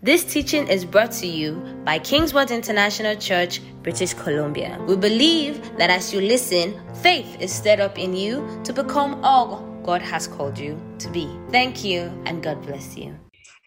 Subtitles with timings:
[0.00, 1.54] This teaching is brought to you
[1.84, 4.78] by Kingswood International Church, British Columbia.
[4.86, 9.60] We believe that as you listen, faith is stirred up in you to become all
[9.82, 11.28] God has called you to be.
[11.50, 13.18] Thank you, and God bless you.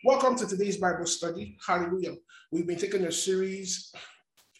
[0.05, 1.57] Welcome to today's Bible study.
[1.67, 2.15] Hallelujah.
[2.49, 3.93] We've been taking a series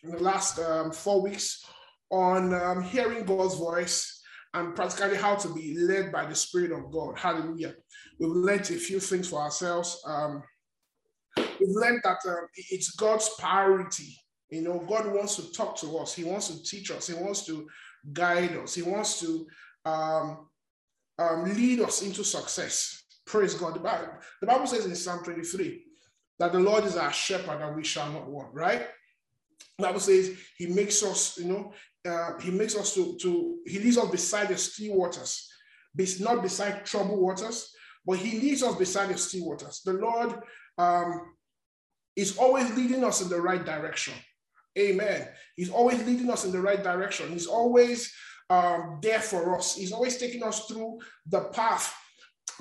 [0.03, 1.63] in the last um, four weeks
[2.11, 4.21] on um, hearing God's voice
[4.53, 7.17] and practically how to be led by the Spirit of God.
[7.17, 7.75] Hallelujah.
[8.19, 10.01] We've learned a few things for ourselves.
[10.05, 10.43] Um,
[11.37, 14.17] we've learned that um, it's God's priority.
[14.49, 16.13] You know, God wants to talk to us.
[16.13, 17.07] He wants to teach us.
[17.07, 17.67] He wants to
[18.11, 18.75] guide us.
[18.75, 19.47] He wants to
[19.85, 20.47] um,
[21.17, 23.03] um, lead us into success.
[23.25, 23.75] Praise God.
[23.75, 24.09] The Bible,
[24.41, 25.83] the Bible says in Psalm 23
[26.39, 28.87] that the Lord is our shepherd and we shall not want, right?
[29.77, 31.73] The Bible says he makes us, you know,
[32.09, 35.47] uh, he makes us to, to, he leads us beside the still waters,
[36.19, 37.73] not beside troubled waters,
[38.05, 39.81] but he leads us beside the still waters.
[39.85, 40.35] The Lord
[40.77, 41.33] um,
[42.15, 44.13] is always leading us in the right direction.
[44.77, 45.27] Amen.
[45.55, 47.29] He's always leading us in the right direction.
[47.29, 48.13] He's always
[48.49, 49.75] um, there for us.
[49.75, 51.93] He's always taking us through the path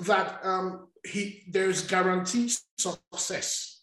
[0.01, 3.81] that um, he there's guaranteed success.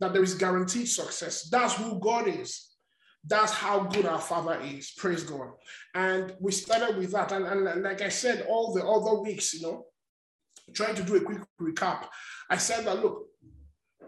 [0.00, 1.48] That there is guaranteed success.
[1.50, 2.68] That's who God is.
[3.26, 4.92] That's how good our Father is.
[4.92, 5.50] Praise God.
[5.94, 7.32] And we started with that.
[7.32, 9.86] And, and like I said, all the other weeks, you know,
[10.72, 12.06] trying to do a quick recap,
[12.48, 13.26] I said that look,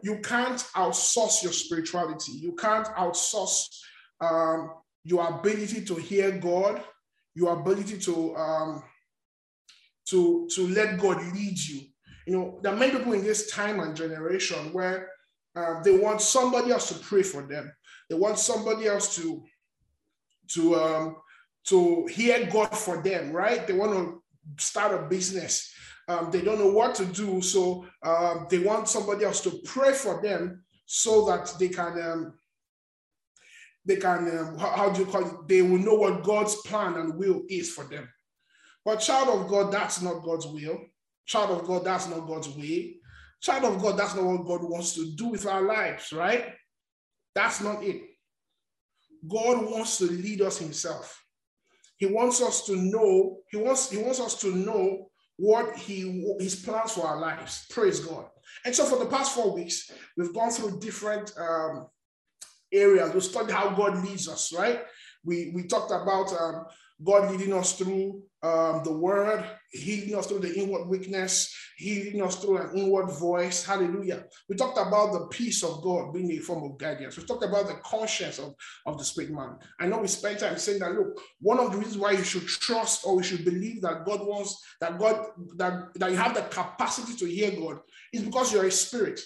[0.02, 2.32] you can't outsource your spirituality.
[2.32, 3.66] You can't outsource
[4.20, 4.72] um,
[5.04, 6.82] your ability to hear God,
[7.34, 8.82] your ability to um,
[10.08, 11.82] to to let God lead you.
[12.26, 15.08] You know, there are many people in this time and generation where
[15.56, 17.72] uh, they want somebody else to pray for them.
[18.08, 19.42] They want somebody else to
[20.52, 21.16] to um,
[21.66, 23.66] to hear God for them, right?
[23.66, 24.22] They want to
[24.58, 25.72] start a business
[26.10, 27.40] um, they don't know what to do.
[27.40, 32.34] So um, they want somebody else to pray for them so that they can, um,
[33.84, 35.48] they can, um, how, how, do you call it?
[35.48, 38.08] They will know what God's plan and will is for them.
[38.84, 40.80] But child of God, that's not God's will.
[41.26, 42.96] Child of God, that's not God's way.
[43.40, 46.46] Child of God, that's not what God wants to do with our lives, right?
[47.34, 48.02] That's not it.
[49.28, 51.22] God wants to lead us himself.
[51.98, 55.09] He wants us to know, he wants, he wants us to know
[55.40, 57.64] what he his plans for our lives.
[57.70, 58.26] Praise God.
[58.66, 61.86] And so for the past four weeks, we've gone through different um,
[62.70, 63.14] areas.
[63.14, 64.82] We studied how God leads us, right?
[65.24, 66.66] We we talked about um,
[67.02, 72.36] God leading us through um, the word, healing us through the inward witness, healing us
[72.36, 73.64] through an inward voice.
[73.64, 74.24] Hallelujah.
[74.48, 77.16] We talked about the peace of God being a form of guidance.
[77.16, 78.54] We talked about the conscience of,
[78.86, 79.56] of the spirit man.
[79.78, 82.46] I know we spent time saying that, look, one of the reasons why you should
[82.46, 86.42] trust or we should believe that God wants, that God, that, that you have the
[86.42, 87.80] capacity to hear God
[88.12, 89.20] is because you're a spirit.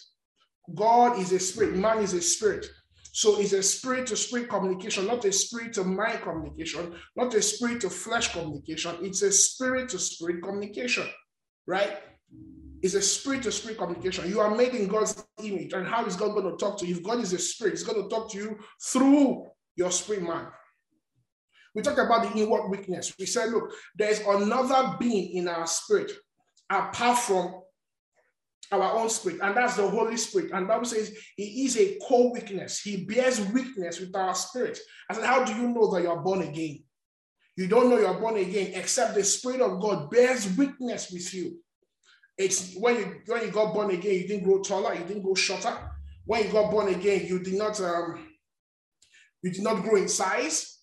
[0.74, 2.66] God is a spirit, man is a spirit.
[3.16, 7.40] So it's a spirit to spirit communication, not a spirit to mind communication, not a
[7.40, 8.96] spirit to flesh communication.
[9.02, 11.06] It's a spirit to spirit communication,
[11.64, 11.98] right?
[12.82, 14.28] It's a spirit to spirit communication.
[14.28, 15.74] You are made in God's image.
[15.74, 16.96] And how is God going to talk to you?
[16.96, 19.46] If God is a spirit, He's going to talk to you through
[19.76, 20.48] your spirit man.
[21.72, 23.14] We talked about the inward witness.
[23.16, 26.10] We said, look, there's another being in our spirit
[26.68, 27.62] apart from
[28.72, 30.52] our own spirit, and that's the Holy Spirit.
[30.52, 32.80] And Bible says he is a co-witness.
[32.80, 34.78] He bears witness with our spirit.
[35.08, 36.82] I said, how do you know that you are born again?
[37.56, 41.58] You don't know you're born again except the Spirit of God bears witness with you.
[42.36, 45.34] It's when you when you got born again, you didn't grow taller, you didn't grow
[45.34, 45.76] shorter.
[46.24, 48.26] When you got born again, you did not um,
[49.42, 50.80] you did not grow in size.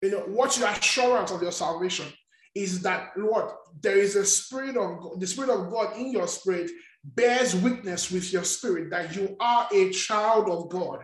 [0.00, 2.06] You know, what's your assurance of your salvation?
[2.56, 3.50] Is that Lord,
[3.80, 6.70] there is a spirit of God, the spirit of God in your spirit
[7.04, 11.00] bears witness with your spirit that you are a child of God.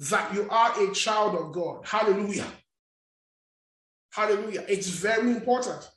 [0.00, 1.86] That you are a child of God.
[1.86, 2.46] Hallelujah.
[4.12, 4.64] Hallelujah.
[4.68, 5.88] It's very important.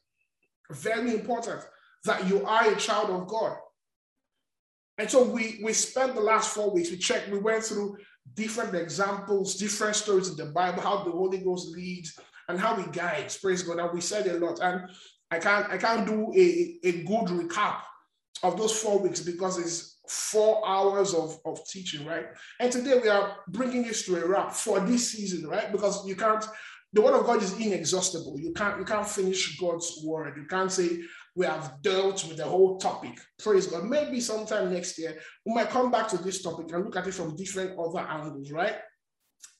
[0.69, 1.65] Very important
[2.03, 3.57] that you are a child of God.
[4.97, 7.97] And so we we spent the last four weeks, we checked, we went through
[8.35, 12.19] different examples, different stories in the Bible, how the Holy Ghost leads,
[12.49, 13.37] and how he guides.
[13.37, 13.79] Praise God.
[13.79, 14.59] And we said a lot.
[14.61, 14.89] And
[15.31, 17.81] I can't I can't do a, a good recap
[18.43, 22.25] of those four weeks because it's four hours of, of teaching, right?
[22.59, 25.71] And today we are bringing this to a wrap for this season, right?
[25.71, 26.45] Because you can't
[26.91, 28.39] the word of God is inexhaustible.
[28.39, 30.37] You can't you can't finish God's word.
[30.37, 30.99] You can't say
[31.35, 33.19] we have dealt with the whole topic.
[33.39, 33.85] Praise God.
[33.85, 37.13] Maybe sometime next year we might come back to this topic and look at it
[37.13, 38.75] from different other angles, right?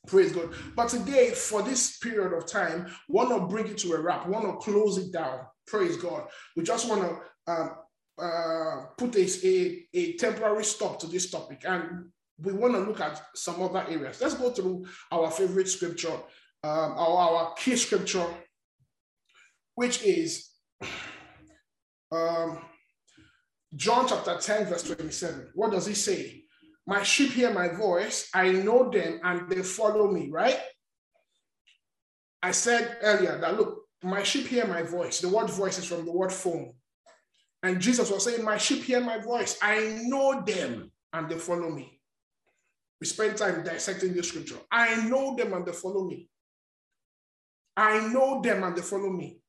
[0.08, 0.50] Praise God.
[0.76, 4.34] But today, for this period of time, want to bring it to a wrap, we
[4.34, 5.40] want to close it down.
[5.66, 6.28] Praise God.
[6.58, 7.72] We just want to um,
[8.18, 13.00] uh, put a, a, a temporary stop to this topic and we want to look
[13.00, 14.20] at some other areas.
[14.20, 16.14] Let's go through our favorite scripture,
[16.64, 18.26] um, our, our key scripture,
[19.76, 20.50] which is
[22.12, 22.60] um,
[23.76, 25.52] John chapter 10, verse 27.
[25.56, 26.43] What does he say?
[26.86, 30.60] My sheep hear my voice, I know them, and they follow me, right?
[32.42, 35.22] I said earlier that look, my sheep hear my voice.
[35.22, 36.74] The word voice is from the word phone.
[37.64, 39.58] And Jesus was saying, My sheep hear my voice.
[39.62, 42.02] I know them and they follow me.
[43.00, 44.58] We spend time dissecting the scripture.
[44.70, 46.30] I know them and they follow me.
[47.78, 49.40] I know them and they follow me.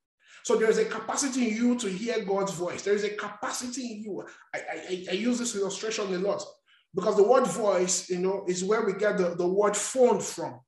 [0.45, 2.83] So there is a capacity in you to hear God's voice.
[2.83, 4.25] There is a capacity in you.
[4.55, 6.45] I, I, I use this illustration a lot
[6.95, 10.61] because the word voice, you know, is where we get the, the word phone from.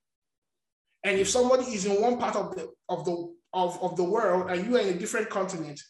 [1.05, 4.51] And if somebody is in one part of the of the of, of the world
[4.51, 5.81] and you are in a different continent,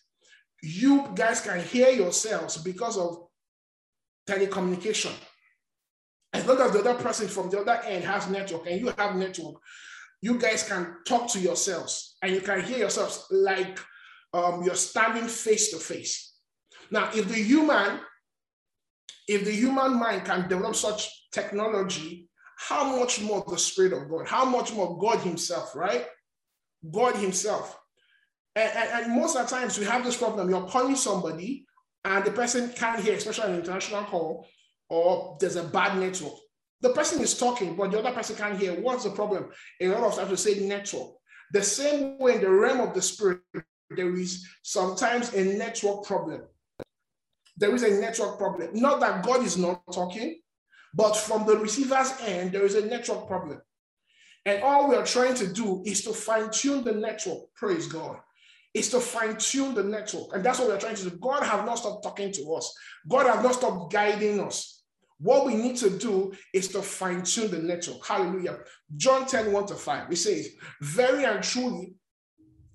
[0.63, 3.27] you guys can hear yourselves because of
[4.29, 5.13] telecommunication.
[6.33, 9.17] As long as the other person from the other end has network and you have
[9.17, 9.57] network,
[10.21, 13.79] you guys can talk to yourselves and you can hear yourselves like
[14.35, 16.35] um, you're standing face to face.
[16.91, 18.01] Now, if the human,
[19.27, 24.27] if the human mind can develop such technology, how much more the Spirit of God?
[24.27, 26.07] How much more God Himself, right?
[26.91, 27.79] God Himself.
[28.55, 30.49] And, and, and, most of the times we have this problem.
[30.49, 31.67] You're calling somebody
[32.05, 34.47] and the person can't hear, especially an international call,
[34.89, 36.35] or there's a bad network.
[36.81, 38.81] The person is talking, but the other person can't hear.
[38.81, 39.51] What's the problem?
[39.81, 41.11] A lot of times we say network.
[41.53, 43.41] The same way in the realm of the spirit,
[43.91, 46.43] there is sometimes a network problem.
[47.57, 48.71] There is a network problem.
[48.75, 50.41] Not that God is not talking,
[50.95, 53.61] but from the receiver's end, there is a network problem.
[54.45, 57.53] And all we are trying to do is to fine tune the network.
[57.55, 58.19] Praise God
[58.77, 60.35] is to fine tune the network.
[60.35, 61.17] And that's what we're trying to do.
[61.17, 62.75] God has not stopped talking to us,
[63.09, 64.83] God has not stopped guiding us.
[65.19, 68.07] What we need to do is to fine tune the network.
[68.07, 68.59] Hallelujah.
[68.95, 70.13] John 10 1 to 5.
[70.13, 70.51] It says,
[70.83, 71.95] Very and truly,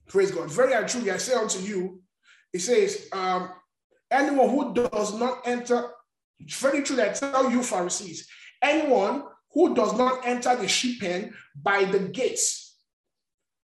[0.08, 2.02] praise God, very and truly, I say unto you,
[2.52, 3.52] it says, um,
[4.12, 5.90] anyone who does not enter,
[6.48, 8.28] very truly, I tell you, Pharisees,
[8.62, 12.78] anyone who does not enter the sheep pen by the gates,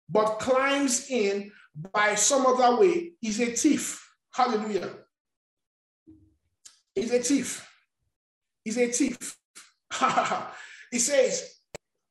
[0.08, 4.06] but climbs in by some other way is a thief.
[4.32, 4.90] Hallelujah.
[6.94, 7.68] Is a thief.
[8.64, 9.36] Is a thief.
[10.90, 11.56] he says,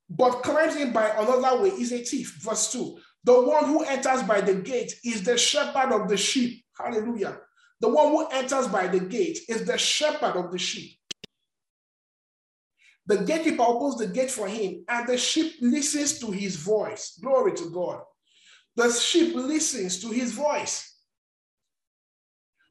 [0.09, 2.37] but climbs in by another way is a thief.
[2.41, 2.97] Verse 2.
[3.23, 6.65] The one who enters by the gate is the shepherd of the sheep.
[6.77, 7.37] Hallelujah.
[7.81, 10.97] The one who enters by the gate is the shepherd of the sheep.
[13.07, 17.19] The gatekeeper opens the gate for him, and the sheep listens to his voice.
[17.21, 18.01] Glory to God
[18.75, 20.95] the sheep listens to his voice.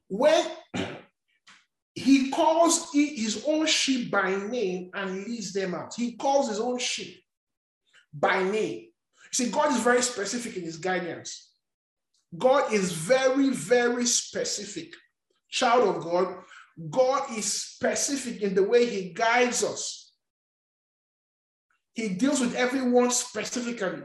[0.07, 0.45] When
[1.95, 6.79] he calls his own sheep by name and leads them out, he calls his own
[6.79, 7.21] sheep
[8.13, 8.87] by name.
[9.31, 11.50] See, God is very specific in his guidance.
[12.37, 14.93] God is very, very specific.
[15.49, 16.35] Child of God,
[16.89, 20.13] God is specific in the way he guides us.
[21.93, 24.03] He deals with everyone specifically.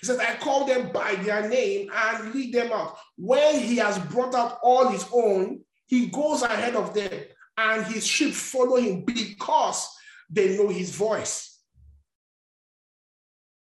[0.00, 2.98] He says, I call them by their name and lead them out.
[3.16, 7.12] When he has brought out all his own, he goes ahead of them
[7.56, 9.88] and his sheep follow him because
[10.28, 11.49] they know his voice.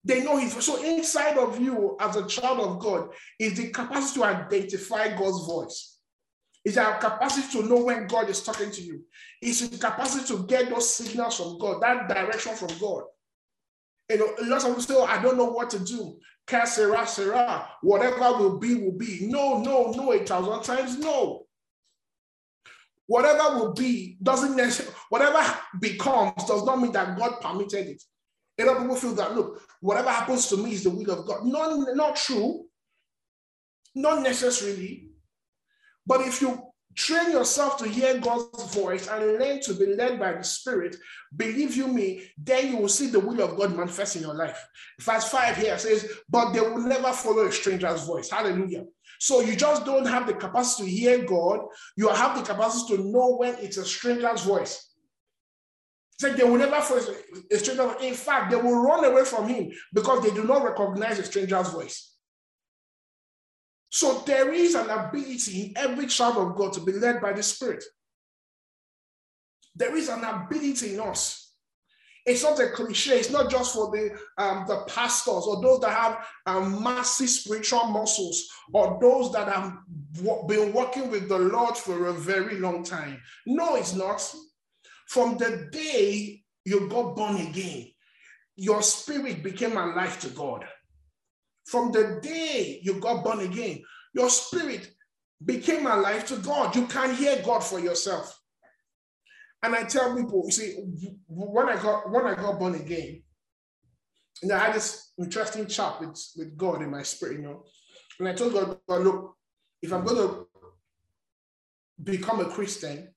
[0.08, 0.66] They know his voice.
[0.66, 5.46] So inside of you as a child of God is the capacity to identify God's
[5.46, 5.98] voice.
[6.64, 9.02] It's our capacity to know when God is talking to you.
[9.42, 13.04] It's the capacity to get those signals from God, that direction from God.
[14.10, 16.18] You know, lots of people say, oh, I don't know what to do.
[16.48, 19.28] Casera, sera, whatever will be, will be.
[19.30, 21.46] No, no, no, a thousand times no.
[23.08, 25.42] Whatever will be doesn't necessarily, whatever
[25.82, 28.04] becomes does not mean that God permitted it.
[28.60, 31.26] A lot of people feel that, look, whatever happens to me is the will of
[31.26, 31.46] God.
[31.46, 32.66] Not, not true.
[33.94, 35.10] Not necessarily.
[36.06, 40.34] But if you Train yourself to hear God's voice and learn to be led by
[40.34, 40.96] the Spirit.
[41.36, 44.60] Believe you me, then you will see the will of God manifest in your life.
[45.00, 48.32] Verse 5 here says, But they will never follow a stranger's voice.
[48.32, 48.86] Hallelujah.
[49.20, 51.68] So you just don't have the capacity to hear God.
[51.98, 54.96] You have the capacity to know when it's a stranger's voice.
[56.22, 57.02] Like they will never follow
[57.52, 57.96] a stranger.
[58.02, 61.70] In fact, they will run away from him because they do not recognize a stranger's
[61.70, 62.16] voice.
[63.90, 67.44] So there is an ability in every child of God to be led by the
[67.44, 67.84] Spirit.
[69.76, 71.54] There is an ability in us.
[72.26, 73.20] It's not a cliche.
[73.20, 77.86] It's not just for the um, the pastors or those that have um, massive spiritual
[77.86, 79.78] muscles or those that have
[80.46, 83.22] been working with the Lord for a very long time.
[83.46, 84.36] No, it's not.
[85.08, 87.88] From the day you got born again,
[88.56, 90.66] your spirit became alive to God.
[91.66, 93.84] From the day you got born again,
[94.14, 94.90] your spirit
[95.44, 96.76] became alive to God.
[96.76, 98.38] You can't hear God for yourself.
[99.64, 100.76] And I tell people, you see,
[101.28, 103.24] when I got when I got born again,
[104.42, 107.64] and I had this interesting chat with, with God in my spirit, you know.
[108.20, 109.36] And I told God, God, look,
[109.82, 110.48] if I'm to
[112.04, 113.10] become a Christian,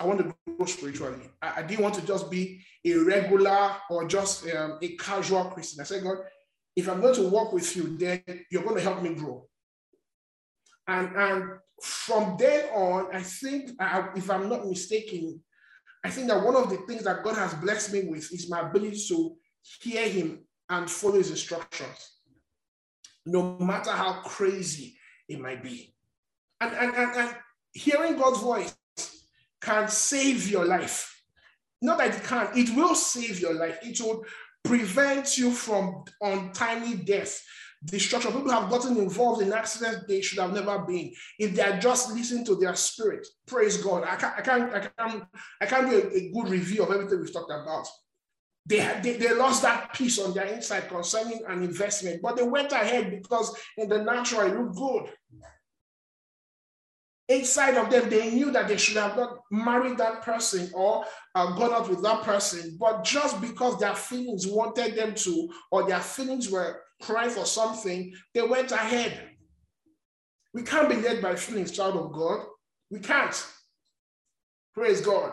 [0.00, 1.30] I want to grow spiritually.
[1.40, 5.80] I, I didn't want to just be a regular or just um, a casual Christian.
[5.80, 6.18] I said, God,
[6.76, 9.46] if I'm going to walk with you, then you're going to help me grow.
[10.86, 11.50] And, and
[11.82, 15.40] from then on, I think, I, if I'm not mistaken,
[16.04, 18.60] I think that one of the things that God has blessed me with is my
[18.60, 19.36] ability to
[19.80, 22.10] hear Him and follow His instructions,
[23.24, 24.96] no matter how crazy
[25.28, 25.94] it might be.
[26.60, 27.36] And, and, and, and
[27.72, 28.74] hearing God's voice
[29.64, 31.10] can save your life.
[31.82, 33.78] Not that it can, it will save your life.
[33.82, 34.24] It will
[34.62, 37.42] prevent you from untimely death
[37.84, 38.32] destruction.
[38.32, 41.12] People have gotten involved in accidents they should have never been.
[41.38, 44.04] If they are just listening to their spirit, praise God.
[44.04, 45.24] I can't, I can't, I can't,
[45.60, 47.86] I can't do a, a good review of everything we've talked about.
[48.66, 52.72] They, they, they lost that piece on their inside concerning an investment, but they went
[52.72, 55.12] ahead because in the natural it looked good.
[57.28, 61.56] Inside of them, they knew that they should have not married that person or uh,
[61.56, 66.00] gone out with that person, but just because their feelings wanted them to, or their
[66.00, 69.30] feelings were crying for something, they went ahead.
[70.52, 72.44] We can't be led by feelings, child of God.
[72.90, 73.46] We can't.
[74.74, 75.32] Praise God.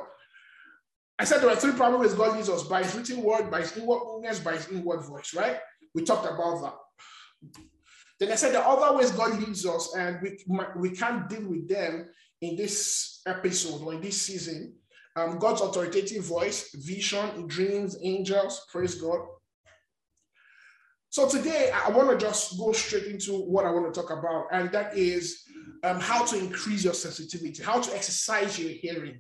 [1.20, 3.78] I said there are three ways God leads us by his written word, by his
[3.78, 5.58] inward witness, by his inward voice, right?
[5.94, 7.62] We talked about that.
[8.22, 10.38] Then I said the other ways God leads us, and we,
[10.76, 12.08] we can't deal with them
[12.42, 14.76] in this episode or in this season.
[15.16, 19.22] Um, God's authoritative voice, vision, dreams, angels, praise God.
[21.10, 24.46] So today I want to just go straight into what I want to talk about,
[24.52, 25.42] and that is
[25.84, 29.20] um, how to increase your sensitivity, how to exercise your hearing.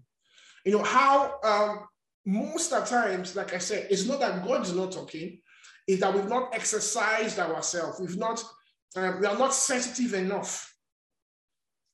[0.63, 1.87] You know, how um,
[2.27, 5.39] most of the times, like I said, it's not that God is not talking,
[5.87, 7.99] it's that we've not exercised ourselves.
[7.99, 8.43] We've not,
[8.95, 10.71] um, we are not sensitive enough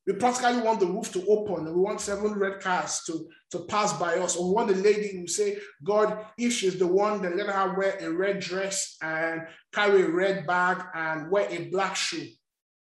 [0.08, 3.60] we practically want the roof to open and we want seven red cars to, to
[3.66, 4.38] pass by us.
[4.38, 7.78] Or we want the lady who say, God, if she's the one, then let her
[7.78, 9.42] wear a red dress and
[9.74, 12.26] carry a red bag and wear a black shoe.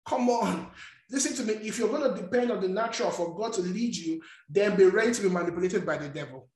[0.06, 0.68] Come on.
[1.10, 1.54] Listen to me.
[1.66, 4.84] If you're going to depend on the natural for God to lead you, then be
[4.84, 6.48] ready to be manipulated by the devil.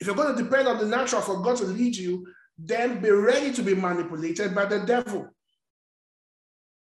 [0.00, 2.26] If you're going to depend on the natural for God to lead you,
[2.58, 5.30] then be ready to be manipulated by the devil.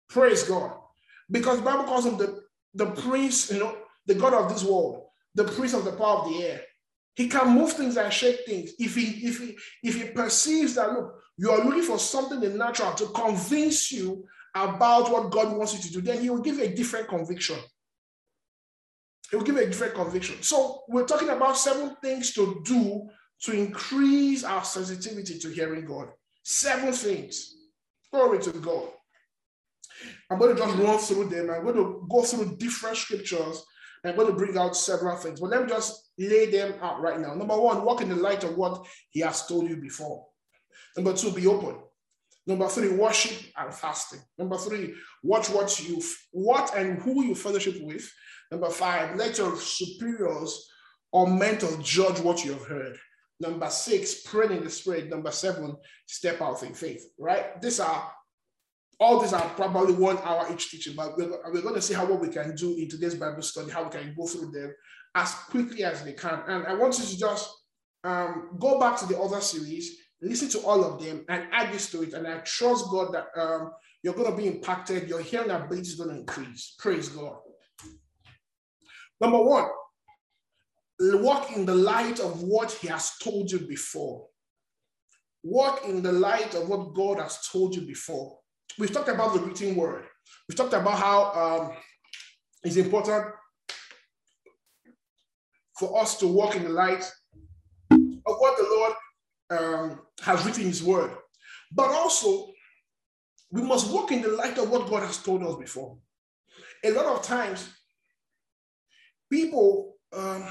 [0.10, 0.72] Praise God.
[1.30, 5.04] Because Bible calls him the, the prince, you know, the God of this world,
[5.36, 6.62] the prince of the power of the air.
[7.16, 8.72] He can move things and shake things.
[8.78, 12.58] If he if he if he perceives that look, you are looking for something in
[12.58, 14.24] natural to convince you
[14.54, 17.58] about what God wants you to do, then he will give you a different conviction.
[19.30, 20.42] He will give you a different conviction.
[20.42, 23.10] So we're talking about seven things to do
[23.42, 26.10] to increase our sensitivity to hearing God.
[26.44, 27.56] Seven things.
[28.12, 28.90] Glory to God.
[30.30, 31.50] I'm going to just run through them.
[31.50, 33.64] I'm going to go through different scriptures.
[34.06, 37.20] I'm going to bring out several things, but let me just lay them out right
[37.20, 37.34] now.
[37.34, 40.26] Number one, walk in the light of what he has told you before.
[40.96, 41.78] Number two, be open.
[42.46, 44.22] Number three, worship and fasting.
[44.38, 46.02] Number three, watch what you
[46.32, 48.10] what and who you fellowship with.
[48.52, 50.70] Number five, let your superiors
[51.12, 52.98] or mentors judge what you have heard.
[53.40, 55.10] Number six, pray in the spirit.
[55.10, 55.76] Number seven,
[56.06, 57.04] step out in faith.
[57.20, 57.62] Right?
[57.62, 58.12] These are
[59.00, 62.06] all these are probably one hour each teaching, but we're, we're going to see how
[62.06, 64.74] what we can do in today's Bible study, how we can go through them
[65.14, 66.42] as quickly as we can.
[66.48, 67.50] And I want you to just
[68.04, 71.92] um, go back to the other series, listen to all of them, and add this
[71.92, 72.14] to it.
[72.14, 75.08] And I trust God that um, you're going to be impacted.
[75.08, 76.76] Your hearing ability is going to increase.
[76.80, 77.38] Praise God.
[79.22, 79.68] Number one,
[81.00, 84.28] walk in the light of what He has told you before.
[85.44, 88.38] Walk in the light of what God has told you before.
[88.78, 90.06] We've talked about the written word.
[90.48, 91.78] We've talked about how um,
[92.64, 93.34] it's important
[95.78, 97.04] for us to walk in the light
[97.92, 98.94] of what the Lord
[99.50, 101.12] um, has written in His word.
[101.72, 102.48] But also,
[103.52, 105.98] we must walk in the light of what God has told us before.
[106.84, 107.70] A lot of times,
[109.30, 110.48] people um,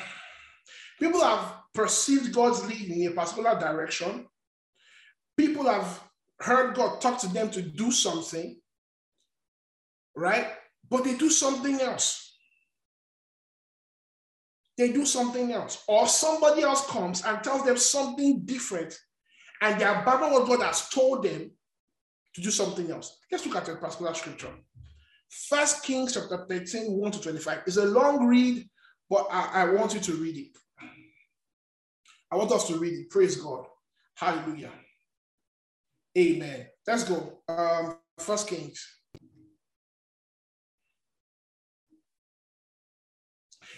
[0.98, 4.26] People have perceived God's lead in a particular direction.
[5.36, 6.00] People have
[6.40, 8.60] heard God talk to them to do something,
[10.14, 10.48] right?
[10.88, 12.36] But they do something else.
[14.76, 15.82] They do something else.
[15.88, 18.98] Or somebody else comes and tells them something different,
[19.62, 21.50] and they abandon what God has told them
[22.34, 23.18] to do something else.
[23.32, 24.52] Let's look at a particular scripture.
[25.30, 27.62] First Kings chapter 13, 1 to 25.
[27.66, 28.68] It's a long read,
[29.08, 30.56] but I, I want you to read it.
[32.30, 33.10] I want us to read it.
[33.10, 33.66] Praise God.
[34.14, 34.70] Hallelujah.
[36.16, 36.66] Amen.
[36.86, 37.40] Let's go.
[37.48, 38.86] Um, First Kings.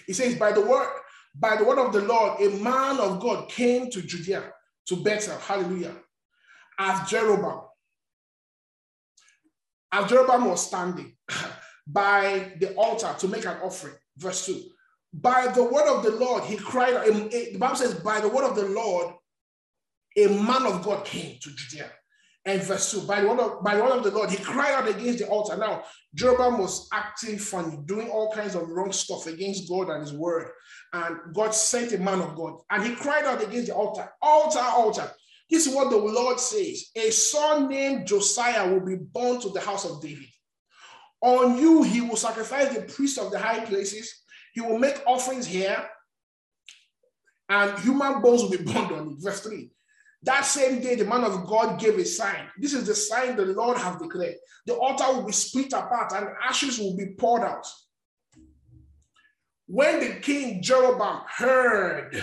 [0.07, 0.89] He says, by the word,
[1.35, 4.53] by the word of the Lord, a man of God came to Judea,
[4.89, 5.39] to Bethel.
[5.39, 5.95] Hallelujah.
[6.79, 7.63] As Jeroboam.
[9.93, 11.17] As Jeroboam was standing
[11.87, 13.95] by the altar to make an offering.
[14.17, 14.63] Verse 2.
[15.13, 16.95] By the word of the Lord, he cried.
[17.07, 19.15] The Bible says, by the word of the Lord,
[20.17, 21.91] a man of God came to Judea.
[22.45, 24.73] And verse 2, by the, word of, by the word of the Lord, he cried
[24.73, 25.57] out against the altar.
[25.57, 25.83] Now,
[26.15, 30.49] Jeroboam was acting funny, doing all kinds of wrong stuff against God and his word.
[30.93, 32.61] And God sent a man of God.
[32.71, 35.11] And he cried out against the altar, altar, altar.
[35.51, 36.91] This is what the Lord says.
[36.97, 40.29] A son named Josiah will be born to the house of David.
[41.21, 44.23] On you, he will sacrifice the priests of the high places.
[44.53, 45.85] He will make offerings here,
[47.49, 49.23] and human bones will be burned on it.
[49.23, 49.71] Verse 3.
[50.23, 52.49] That same day, the man of God gave a sign.
[52.59, 54.35] This is the sign the Lord has declared.
[54.67, 57.67] The altar will be split apart and ashes will be poured out.
[59.67, 62.23] When the king Jeroboam heard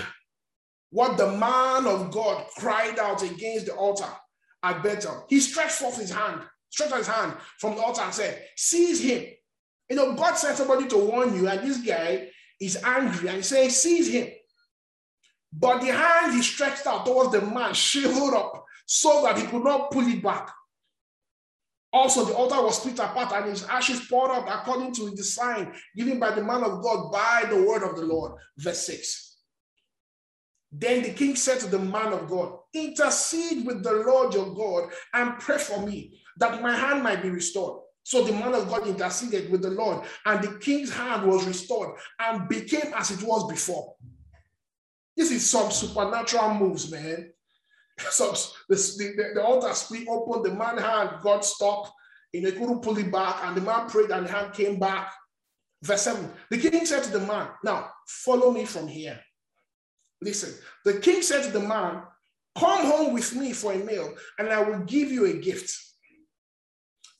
[0.90, 4.10] what the man of God cried out against the altar
[4.64, 8.14] at Bethel, he stretched forth his hand, stretched out his hand from the altar and
[8.14, 9.25] said, Seize him.
[9.90, 13.44] You know, God sent somebody to warn you, and this guy is angry and he
[13.44, 14.28] saying, Seize him.
[15.58, 19.64] But the hand he stretched out towards the man shriveled up so that he could
[19.64, 20.50] not pull it back.
[21.94, 25.74] Also, the altar was split apart and his ashes poured out according to the sign
[25.96, 28.34] given by the man of God by the word of the Lord.
[28.58, 29.38] Verse 6.
[30.74, 34.92] Then the king said to the man of God, Intercede with the Lord your God
[35.14, 37.82] and pray for me that my hand might be restored.
[38.03, 41.98] So the man of God interceded with the Lord, and the king's hand was restored
[42.20, 43.96] and became as it was before.
[45.16, 47.32] This is some supernatural moves, man.
[48.10, 48.36] Some,
[48.68, 51.94] the, the, the altar split open, the man hand got stuck,
[52.34, 55.14] and they couldn't pull it back, and the man prayed, and the hand came back.
[55.82, 59.20] Verse 7 The king said to the man, Now follow me from here.
[60.22, 62.01] Listen, the king said to the man,
[62.58, 65.74] Come home with me for a meal, and I will give you a gift.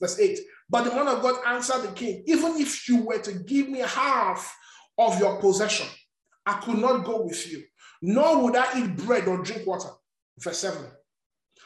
[0.02, 0.38] Verse 8
[0.70, 3.80] But the man of God answered the king, Even if you were to give me
[3.80, 4.54] half
[4.98, 5.88] of your possession,
[6.46, 7.64] I could not go with you
[8.02, 9.90] nor would I eat bread or drink water.
[10.40, 10.82] Verse 7.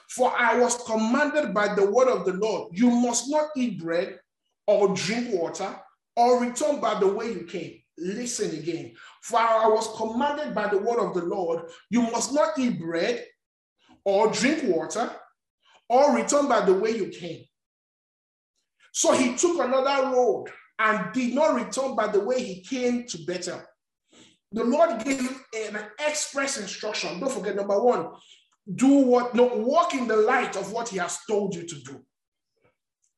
[0.10, 4.20] For I was commanded by the word of the Lord, you must not eat bread
[4.66, 5.76] or drink water
[6.16, 7.80] or return by the way you came.
[7.98, 8.94] Listen again.
[9.22, 13.26] For I was commanded by the word of the Lord, you must not eat bread
[14.04, 15.12] or drink water
[15.90, 17.44] or return by the way you came.
[18.92, 20.48] So he took another road
[20.80, 23.62] and did not return by the way he came to Bethel
[24.52, 27.20] the Lord gave an express instruction.
[27.20, 28.10] Don't forget, number one,
[28.76, 32.04] do what, no, walk in the light of what he has told you to do.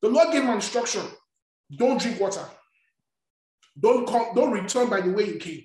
[0.02, 1.04] The Lord gave an instruction.
[1.76, 2.46] Don't drink water.
[3.80, 5.64] Don't come, don't return by the way you came.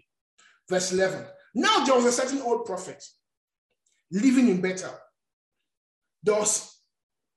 [0.69, 1.25] Verse 11.
[1.55, 3.03] Now there was a certain old prophet
[4.11, 4.95] living in Bethel.
[6.23, 6.77] There was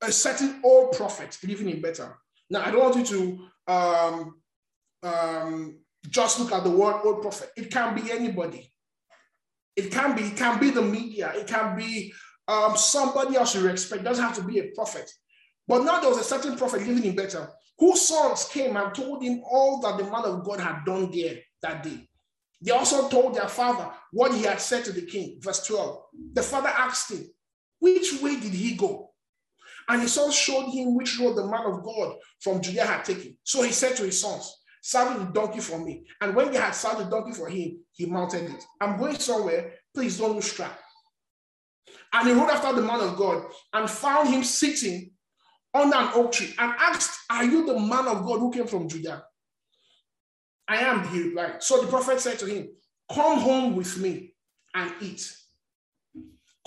[0.01, 2.13] a certain old prophet living in Bethel.
[2.49, 4.41] Now I don't want you to um,
[5.03, 7.49] um, just look at the word old prophet.
[7.57, 8.71] It can be anybody.
[9.75, 12.13] It can be, it can be the media, it can be
[12.47, 14.01] um, somebody else you expect.
[14.01, 15.09] It doesn't have to be a prophet.
[15.67, 19.23] But now there was a certain prophet living in Bethel whose sons came and told
[19.23, 22.09] him all that the man of God had done there that day.
[22.61, 25.37] They also told their father what he had said to the king.
[25.39, 26.01] Verse 12.
[26.33, 27.25] The father asked him,
[27.79, 29.11] Which way did he go?
[29.87, 33.37] And his sons showed him which road the man of God from Judea had taken.
[33.43, 36.05] So he said to his sons, saddle the donkey for me.
[36.21, 38.63] And when they had saddled the donkey for him, he mounted it.
[38.79, 39.73] I'm going somewhere.
[39.93, 40.79] Please don't lose track.
[42.13, 45.11] And he rode after the man of God and found him sitting
[45.73, 48.89] under an oak tree and asked, Are you the man of God who came from
[48.89, 49.23] Judah?
[50.67, 51.63] I am, he replied.
[51.63, 52.69] So the prophet said to him,
[53.11, 54.33] Come home with me
[54.73, 55.35] and eat.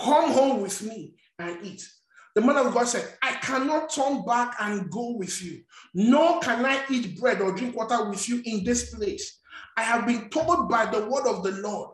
[0.01, 1.87] Come home with me and eat.
[2.35, 6.65] The man of God said, I cannot turn back and go with you, nor can
[6.65, 9.39] I eat bread or drink water with you in this place.
[9.77, 11.91] I have been told by the word of the Lord,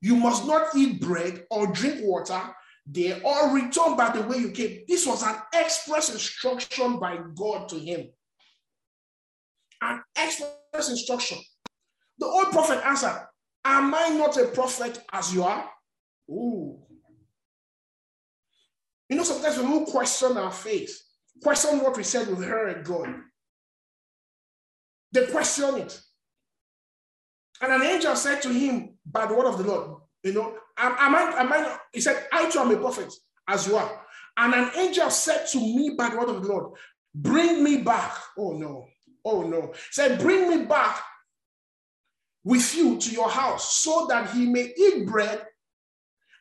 [0.00, 2.40] You must not eat bread or drink water
[2.86, 4.82] there or return by the way you came.
[4.88, 8.08] This was an express instruction by God to him.
[9.82, 11.38] An express instruction.
[12.18, 13.26] The old prophet answered,
[13.64, 15.68] Am I not a prophet as you are?
[16.30, 16.78] Ooh.
[19.08, 21.00] You know, sometimes we question our faith,
[21.42, 23.14] question what we said we heard God,
[25.12, 26.00] they question it.
[27.60, 31.14] And an angel said to him by the word of the Lord, You know, am,
[31.14, 33.12] I, am I, he said, I too am a prophet
[33.48, 34.02] as you are.
[34.36, 36.74] And an angel said to me by the word of the Lord,
[37.14, 38.14] Bring me back.
[38.36, 38.86] Oh no,
[39.24, 39.72] oh no.
[39.90, 41.00] Said, Bring me back
[42.44, 45.42] with you to your house so that he may eat bread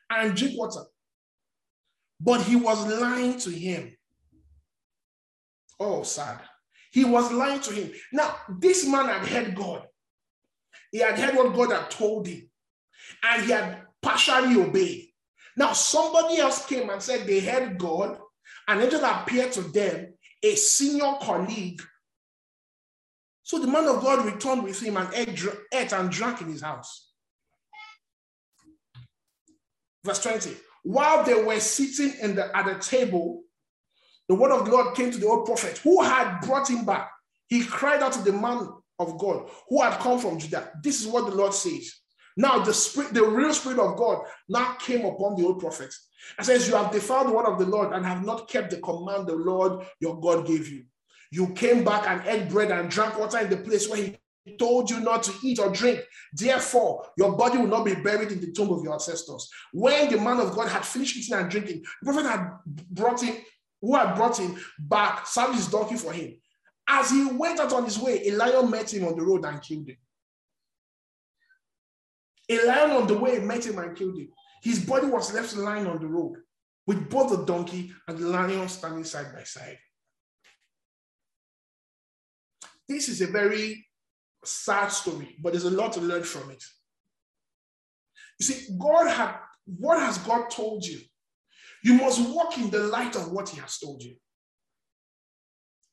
[0.10, 0.82] and drink water.
[2.20, 3.96] But he was lying to him.
[5.80, 6.40] Oh, sad.
[6.92, 7.92] He was lying to him.
[8.14, 9.86] Now, this man had heard God.
[10.92, 12.50] He had heard what God had told him,
[13.22, 15.10] and he had partially obeyed.
[15.58, 18.18] Now, somebody else came and said they heard God,
[18.68, 21.82] and just appeared to them a senior colleague.
[23.44, 27.12] So the man of God returned with him and ate and drank in his house.
[30.04, 30.56] Verse 20.
[30.86, 33.42] While they were sitting in the, at the table,
[34.30, 37.10] the word of the Lord came to the old prophet who had brought him back.
[37.48, 38.70] He cried out to the man
[39.00, 40.70] of God who had come from Judah.
[40.84, 41.92] This is what the Lord says.
[42.38, 45.92] Now the spirit, the real spirit of God now came upon the old prophet
[46.38, 48.78] and says, You have defiled the word of the Lord and have not kept the
[48.78, 50.84] command the Lord your God gave you.
[51.32, 54.18] You came back and ate bread and drank water in the place where he
[54.60, 56.02] told you not to eat or drink.
[56.34, 59.50] Therefore, your body will not be buried in the tomb of your ancestors.
[59.74, 62.50] When the man of God had finished eating and drinking, the prophet had
[62.92, 63.36] brought him,
[63.82, 66.36] who had brought him back, saddled his donkey for him.
[66.88, 69.62] As he went out on his way, a lion met him on the road and
[69.62, 69.98] killed him.
[72.50, 74.30] A lion on the way met him and killed him.
[74.62, 76.36] His body was left lying on the road
[76.86, 79.80] with both the donkey and the lion standing side by side.
[82.88, 83.88] This is a very
[84.46, 86.64] sad story, but there's a lot to learn from it.
[88.40, 91.00] You see, God had, what has God told you?
[91.84, 94.16] You must walk in the light of what He has told you.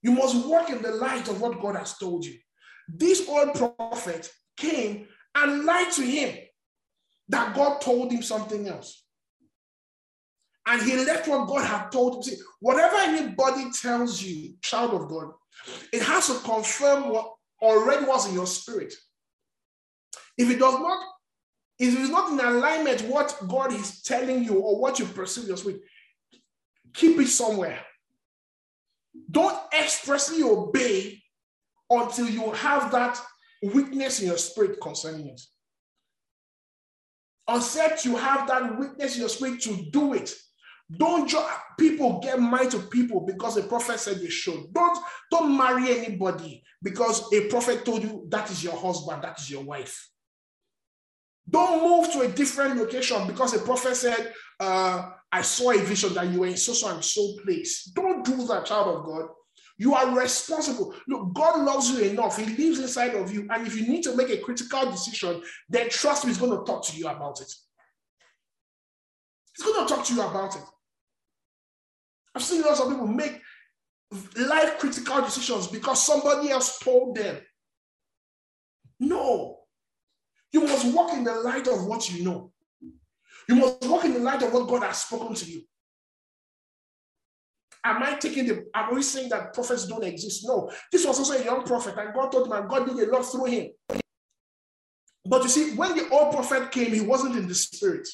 [0.03, 2.37] You must walk in the light of what God has told you.
[2.89, 6.37] This old prophet came and lied to him
[7.29, 9.05] that God told him something else.
[10.67, 12.23] And he left what God had told him.
[12.23, 15.33] See, whatever anybody tells you, child of God,
[15.93, 18.93] it has to confirm what already was in your spirit.
[20.37, 21.07] If it does not,
[21.79, 25.49] if it is not in alignment what God is telling you or what you perceive
[25.49, 25.81] your spirit,
[26.93, 27.81] keep it somewhere.
[29.31, 31.23] Don't expressly obey
[31.89, 33.21] until you have that
[33.63, 35.41] witness in your spirit concerning it.
[37.49, 40.35] Unless you have that witness in your spirit to do it,
[40.97, 41.33] don't
[41.79, 44.73] people get married to people because a prophet said they should.
[44.73, 44.99] Don't
[45.31, 49.63] don't marry anybody because a prophet told you that is your husband, that is your
[49.63, 50.09] wife.
[51.49, 56.15] Don't move to a different location because a prophet said, uh, I saw a vision
[56.15, 57.85] that you were in so so and so place.
[57.85, 59.29] Don't do that, child of God.
[59.79, 60.95] You are responsible.
[61.09, 62.37] Look, God loves you enough.
[62.39, 63.49] He lives inside of you.
[63.51, 66.65] And if you need to make a critical decision, then trust me, He's going to
[66.65, 67.53] talk to you about it.
[69.57, 70.63] He's going to talk to you about it.
[72.35, 73.41] I've seen lots of people make
[74.37, 77.39] life critical decisions because somebody else told them.
[79.01, 79.59] No.
[80.53, 82.53] You must walk in the light of what you know.
[83.49, 85.63] You must walk in the light of what God has spoken to you.
[87.85, 90.47] Am I taking the, I'm we saying that prophets don't exist?
[90.47, 90.71] No.
[90.93, 93.23] This was also a young prophet, and God told him, and God did a lot
[93.23, 93.71] through him.
[95.25, 98.07] But you see, when the old prophet came, he wasn't in the spirit.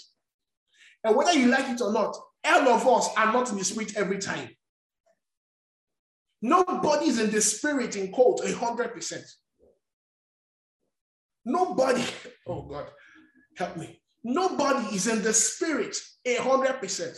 [1.04, 3.96] And whether you like it or not, all of us are not in the spirit
[3.96, 4.48] every time.
[6.40, 9.24] Nobody is in the spirit in quote a hundred percent.
[11.44, 12.04] Nobody,
[12.46, 12.90] oh God,
[13.56, 14.00] help me.
[14.22, 17.16] Nobody is in the spirit a hundred percent.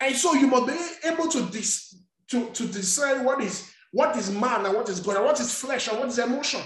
[0.00, 1.96] And so you must be able to, dis,
[2.28, 5.54] to, to discern what is what is man and what is God, and what is
[5.54, 6.60] flesh and what is emotion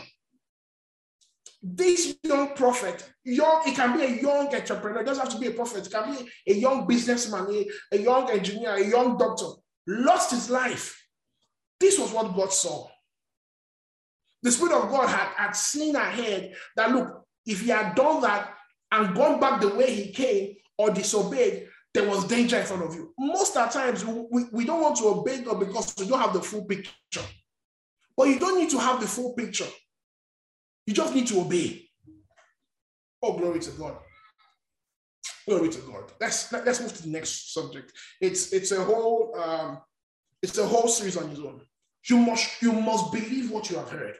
[1.62, 5.48] this young prophet, young, it can be a young entrepreneur, it doesn't have to be
[5.48, 9.46] a prophet, it can be a young businessman, a, a young engineer, a young doctor,
[9.86, 11.04] lost his life.
[11.80, 12.88] This was what God saw.
[14.42, 18.54] The Spirit of God had, had seen ahead that look, if he had done that
[18.92, 22.94] and gone back the way he came or disobeyed, there was danger in front of
[22.94, 23.12] you.
[23.18, 26.32] Most of the times, we, we don't want to obey God because we don't have
[26.32, 27.22] the full picture.
[28.16, 29.66] But you don't need to have the full picture.
[30.88, 31.86] You just need to obey.
[33.22, 33.98] Oh, glory to God.
[35.46, 36.04] Glory to God.
[36.18, 37.92] Let's let's move to the next subject.
[38.22, 39.82] It's it's a whole um,
[40.42, 41.60] it's a whole series on its own.
[42.08, 44.16] You must you must believe what you have heard.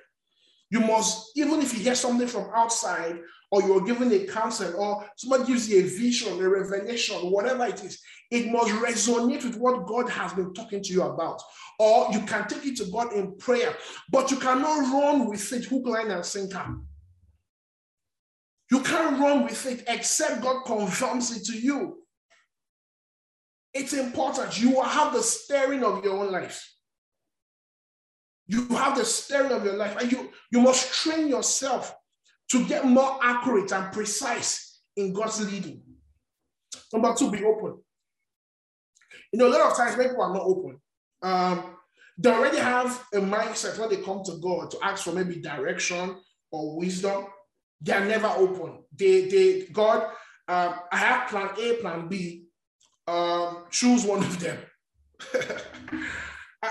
[0.71, 3.19] You must, even if you hear something from outside,
[3.51, 7.83] or you're given a counsel, or somebody gives you a vision, a revelation, whatever it
[7.83, 11.41] is, it must resonate with what God has been talking to you about.
[11.79, 13.75] Or you can take it to God in prayer,
[14.11, 16.77] but you cannot run with it hook, line, and sinker.
[18.71, 22.03] You can't run with it except God confirms it to you.
[23.73, 24.61] It's important.
[24.61, 26.71] You will have the steering of your own life.
[28.47, 31.95] You have the steering of your life, and you, you must train yourself
[32.51, 35.83] to get more accurate and precise in God's leading.
[36.93, 37.79] Number two, be open.
[39.33, 40.81] You know, a lot of times people are not open.
[41.23, 41.77] Um,
[42.17, 46.17] they already have a mindset when they come to God to ask for maybe direction
[46.51, 47.27] or wisdom.
[47.81, 48.83] They are never open.
[48.97, 50.03] They, they, God,
[50.49, 52.47] um, I have plan A, plan B.
[53.07, 54.59] Um, choose one of them.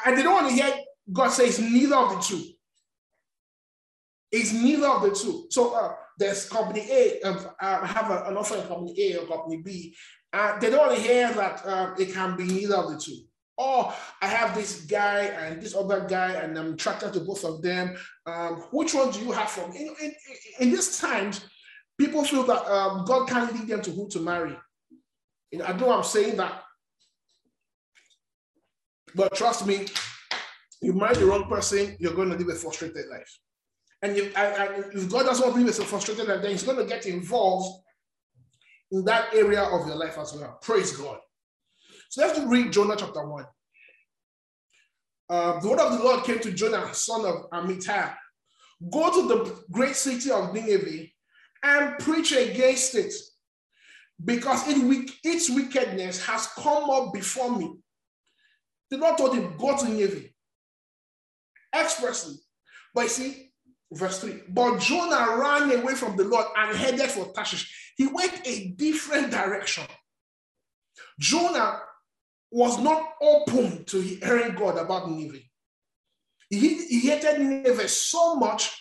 [0.05, 0.71] and they don't want to hear
[1.11, 2.43] God says neither of the two.
[4.31, 5.47] It's neither of the two.
[5.49, 9.27] So uh, there's company A, um, uh, have a, an offer in company A or
[9.27, 9.95] company B.
[10.33, 13.19] Uh, they don't hear that uh, it can be neither of the two.
[13.57, 17.61] Or I have this guy and this other guy, and I'm attracted to both of
[17.61, 17.95] them.
[18.25, 19.71] Um, which one do you have from?
[19.71, 20.13] In, in,
[20.59, 21.43] in these times,
[21.97, 24.55] people feel that um, God can't lead them to who to marry.
[25.65, 26.61] I know I'm saying that,
[29.15, 29.85] but trust me,
[30.81, 33.39] you marry the wrong person, you're going to live a frustrated life.
[34.01, 37.05] And if, if God doesn't want people to a frustrated then He's going to get
[37.05, 37.83] involved
[38.91, 40.59] in that area of your life as well.
[40.61, 41.19] Praise God.
[42.09, 43.45] So let's read Jonah chapter 1.
[45.29, 48.13] Uh, the word of the Lord came to Jonah, son of Amittai.
[48.91, 51.07] Go to the great city of Nineveh
[51.63, 53.13] and preach against it,
[54.23, 57.73] because it, its wickedness has come up before me.
[58.89, 60.29] The Lord told him, Go to Nineveh
[61.75, 62.35] expressly.
[62.93, 63.46] But you see,
[63.91, 67.93] verse 3 But Jonah ran away from the Lord and headed for Tarshish.
[67.97, 69.85] He went a different direction.
[71.19, 71.79] Jonah
[72.51, 75.39] was not open to hearing God about Nineveh.
[76.49, 78.71] He, he hated Nineveh so much,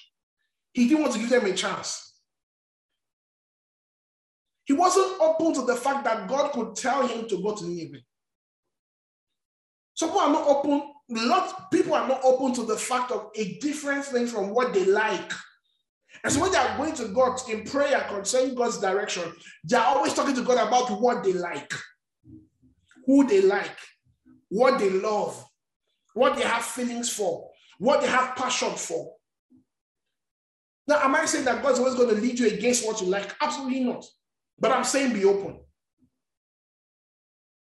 [0.72, 2.02] he didn't want to give them a chance.
[4.66, 7.98] He wasn't open to the fact that God could tell him to go to Nineveh.
[9.94, 13.58] Some people are not open lot people are not open to the fact of a
[13.58, 15.32] different thing from what they like.
[16.24, 19.32] And so when they are going to God in prayer concerning God's direction,
[19.64, 21.72] they are always talking to God about what they like,
[23.04, 23.76] who they like,
[24.48, 25.44] what they love,
[26.14, 29.12] what they have feelings for, what they have passion for.
[30.88, 33.34] Now, am I saying that God's always going to lead you against what you like?
[33.40, 34.04] Absolutely not.
[34.58, 35.58] But I'm saying be open.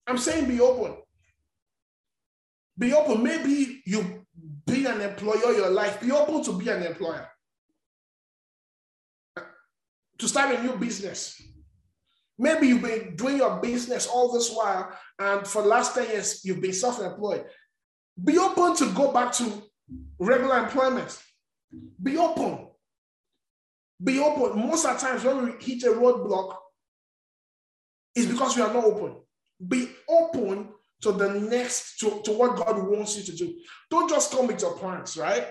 [0.07, 0.97] I'm saying be open.
[2.77, 3.23] Be open.
[3.23, 4.25] Maybe you
[4.65, 5.99] be an employer your life.
[6.01, 7.27] Be open to be an employer.
[10.19, 11.41] To start a new business.
[12.37, 16.43] Maybe you've been doing your business all this while, and for the last 10 years,
[16.43, 17.45] you've been self-employed.
[18.23, 19.63] Be open to go back to
[20.17, 21.21] regular employment.
[22.01, 22.67] Be open.
[24.03, 24.59] Be open.
[24.59, 26.55] Most of the times when we hit a roadblock,
[28.15, 29.17] it's because we are not open.
[29.67, 30.69] Be open
[31.01, 33.55] to the next, to, to what God wants you to do.
[33.89, 35.47] Don't just come with your plans, right?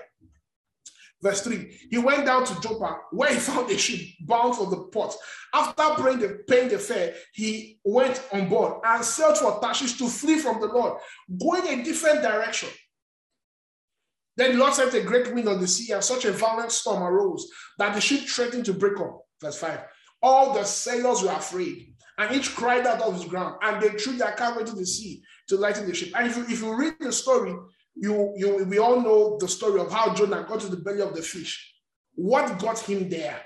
[1.21, 4.77] Verse 3 He went down to Joppa, where he found a ship bound for the
[4.77, 5.13] port.
[5.53, 10.07] After paying the, paying the fare, he went on board and sailed for Tarshish to
[10.07, 10.99] flee from the Lord,
[11.39, 12.69] going a different direction.
[14.37, 17.03] Then the Lord sent a great wind on the sea, and such a violent storm
[17.03, 19.21] arose that the ship threatened to break up.
[19.41, 19.79] Verse 5
[20.23, 24.13] All the sailors were afraid, and each cried out of his ground, and they threw
[24.13, 26.09] their cargo into the sea to lighten the ship.
[26.15, 27.53] And if you, if you read the story,
[27.95, 31.15] you, you we all know the story of how Jonah got to the belly of
[31.15, 31.75] the fish.
[32.15, 33.41] What got him there?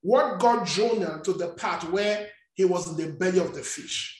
[0.00, 4.14] What got Jonah to the part where he was in the belly of the fish?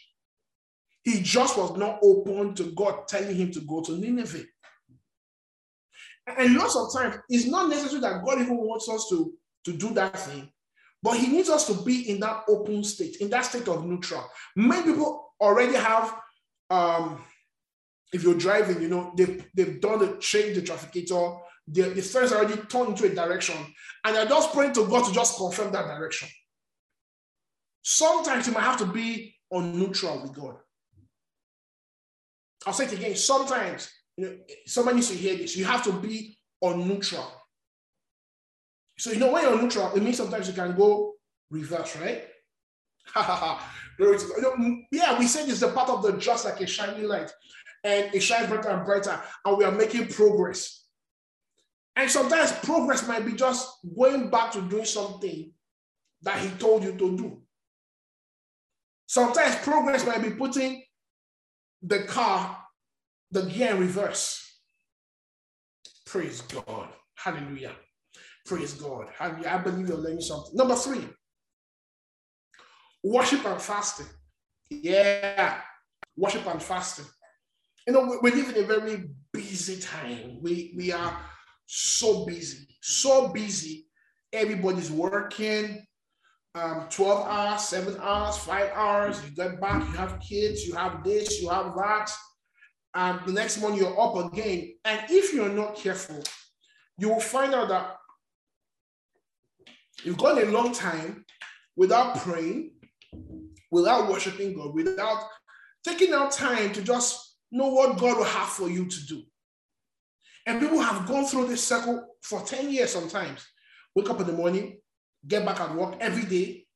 [1.02, 4.44] He just was not open to God telling him to go to Nineveh.
[6.36, 9.32] And lots of times, it's not necessary that God even wants us to,
[9.64, 10.50] to do that thing,
[11.02, 14.28] but He needs us to be in that open state, in that state of neutral.
[14.54, 16.14] Many people already have,
[16.70, 17.20] um,
[18.12, 22.32] if you're driving, you know, they've, they've done the change the trafficator, the, the steering
[22.32, 23.56] already turned into a direction,
[24.04, 26.28] and they're just praying to God to just confirm that direction.
[27.82, 30.56] Sometimes you might have to be on neutral with God.
[32.66, 33.16] I'll say it again.
[33.16, 35.56] Sometimes, you know, somebody needs to hear this.
[35.56, 37.26] You have to be on neutral.
[38.98, 41.14] So you know when you're neutral, it means sometimes you can go
[41.50, 42.24] reverse, right?
[43.98, 47.32] Yeah, we said it's the part of the just like a shining light,
[47.84, 50.84] and it shines brighter and brighter, and we are making progress.
[51.96, 55.52] And sometimes progress might be just going back to doing something
[56.22, 57.42] that he told you to do.
[59.06, 60.82] Sometimes progress might be putting
[61.82, 62.58] the car,
[63.30, 64.60] the gear in reverse.
[66.06, 66.88] Praise God.
[67.14, 67.72] Hallelujah.
[68.46, 69.08] Praise God.
[69.16, 69.48] Hallelujah.
[69.48, 70.54] I believe you're learning something.
[70.54, 71.04] Number three,
[73.02, 74.06] worship and fasting.
[74.70, 75.60] Yeah,
[76.16, 77.06] worship and fasting.
[77.86, 80.38] You know, we, live in a very busy time.
[80.42, 81.18] We, we are
[81.66, 83.86] so busy, so busy.
[84.32, 85.86] Everybody's working
[86.54, 89.22] um, 12 hours, seven hours, five hours.
[89.24, 92.10] You get back, you have kids, you have this, you have that.
[92.94, 94.74] And the next morning you're up again.
[94.84, 96.22] And if you're not careful,
[96.98, 97.96] you will find out that
[100.02, 101.24] you've gone a long time
[101.76, 102.72] without praying,
[103.70, 105.24] without worshiping God, without
[105.86, 109.22] taking out time to just know what God will have for you to do.
[110.46, 113.46] And people have gone through this cycle for 10 years sometimes.
[113.94, 114.78] Wake up in the morning,
[115.26, 116.66] get back at work every day,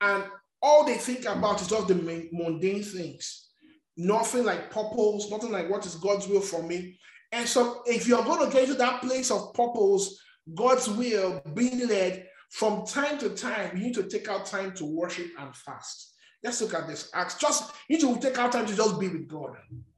[0.00, 0.24] and
[0.60, 3.50] all they think about is just the mundane things.
[3.96, 6.98] Nothing like purpose, nothing like what is God's will for me.
[7.30, 10.20] And so, if you're going to get to that place of purpose,
[10.54, 14.84] God's will, being led from time to time, you need to take out time to
[14.84, 16.12] worship and fast.
[16.44, 17.10] Let's look at this.
[17.14, 17.36] Acts.
[17.36, 19.56] Just you need to take out time to just be with God.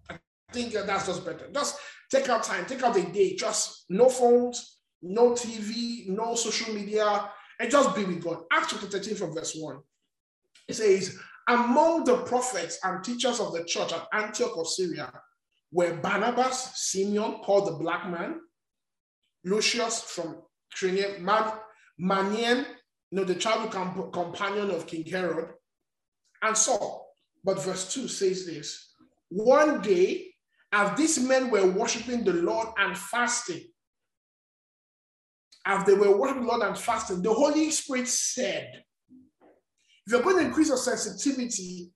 [0.08, 0.18] I
[0.52, 1.48] think that's just better.
[1.52, 1.78] Just
[2.12, 7.28] take out time, take out a day, just no phones, no TV, no social media,
[7.58, 8.44] and just be with God.
[8.52, 9.76] Acts chapter 13 from verse 1.
[10.68, 15.12] It says, Among the prophets and teachers of the church at Antioch of Syria
[15.72, 18.36] were Barnabas, Simeon, called the black man,
[19.44, 20.36] Lucius from
[20.72, 21.24] Cyrene,
[21.98, 22.66] Man, Manaen,
[23.10, 25.50] you know, the childhood companion of King Herod,
[26.42, 27.12] and Saul.
[27.44, 28.94] But verse 2 says this
[29.28, 30.34] One day,
[30.72, 33.62] as these men were worshiping the Lord and fasting,
[35.66, 38.82] as they were worshiping the Lord and fasting, the Holy Spirit said,
[40.06, 41.92] If you're going to increase your sensitivity,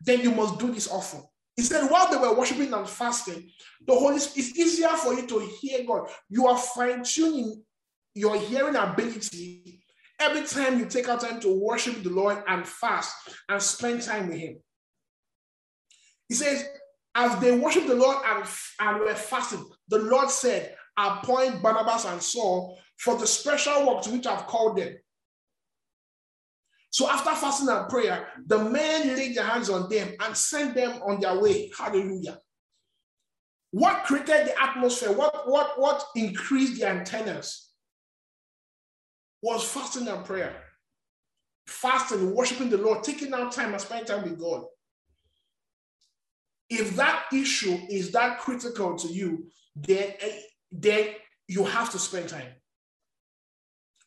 [0.00, 1.22] then you must do this often.
[1.56, 3.50] He said, while they were worshiping and fasting,
[3.86, 6.08] the Holy Spirit, it's easier for you to hear God.
[6.28, 7.62] You are fine tuning
[8.16, 9.78] your hearing ability
[10.18, 13.14] every time you take out time to worship the Lord and fast
[13.48, 14.56] and spend time with Him.
[16.26, 16.66] He says,
[17.14, 18.44] as they worshiped the Lord and,
[18.80, 24.10] and were fasting, the Lord said, Appoint Barnabas and Saul for the special work to
[24.10, 24.94] which I've called them.
[26.88, 31.02] So after fasting and prayer, the men laid their hands on them and sent them
[31.06, 31.70] on their way.
[31.76, 32.38] Hallelujah.
[33.72, 35.12] What created the atmosphere?
[35.12, 37.65] What, what, what increased the antennas?
[39.46, 40.56] Was fasting and prayer.
[41.68, 44.64] Fasting, worshiping the Lord, taking out time and spending time with God.
[46.68, 50.14] If that issue is that critical to you, then,
[50.72, 51.10] then
[51.46, 52.48] you have to spend time.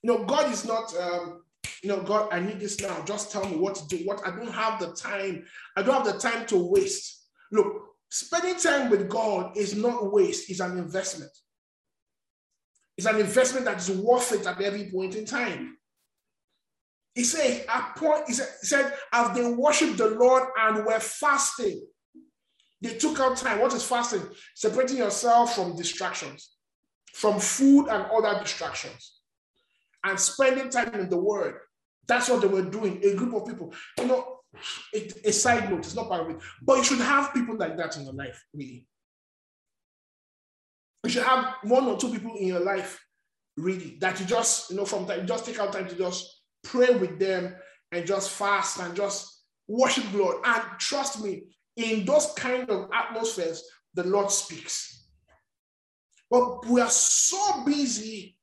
[0.04, 1.43] You know, God is not, um,
[1.82, 3.02] you know, God, I need this now.
[3.06, 4.04] Just tell me what to do.
[4.06, 5.45] What I don't have the time.
[5.78, 7.28] I don't have the time to waste.
[7.54, 11.32] Look, spending time with God is not waste, it's an investment.
[12.99, 15.77] It's an investment that is worth it at every point in time.
[17.15, 21.81] He said, point, he said, as they worshiped the Lord and were fasting,
[22.81, 23.62] they took out time.
[23.62, 24.23] What is fasting?
[24.53, 26.57] Separating yourself from distractions,
[27.13, 29.21] from food and other distractions,
[30.03, 31.55] and spending time in the Word.
[32.05, 33.01] That's what they were doing.
[33.01, 33.73] A group of people.
[33.97, 34.39] You know,
[34.93, 37.77] a, a side note, it's not part of it, but you should have people like
[37.77, 38.85] that in your life, really.
[41.03, 42.99] You should have one or two people in your life
[43.57, 46.95] really that you just, you know, from time, just take out time to just pray
[46.95, 47.55] with them
[47.91, 50.38] and just fast and just worship the Lord.
[50.45, 51.43] And trust me,
[51.75, 55.07] in those kind of atmospheres, the Lord speaks.
[56.29, 58.38] But we are so busy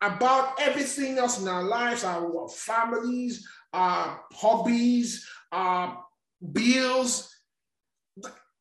[0.00, 6.04] about everything else in our lives, our families, our hobbies, our
[6.52, 7.34] bills,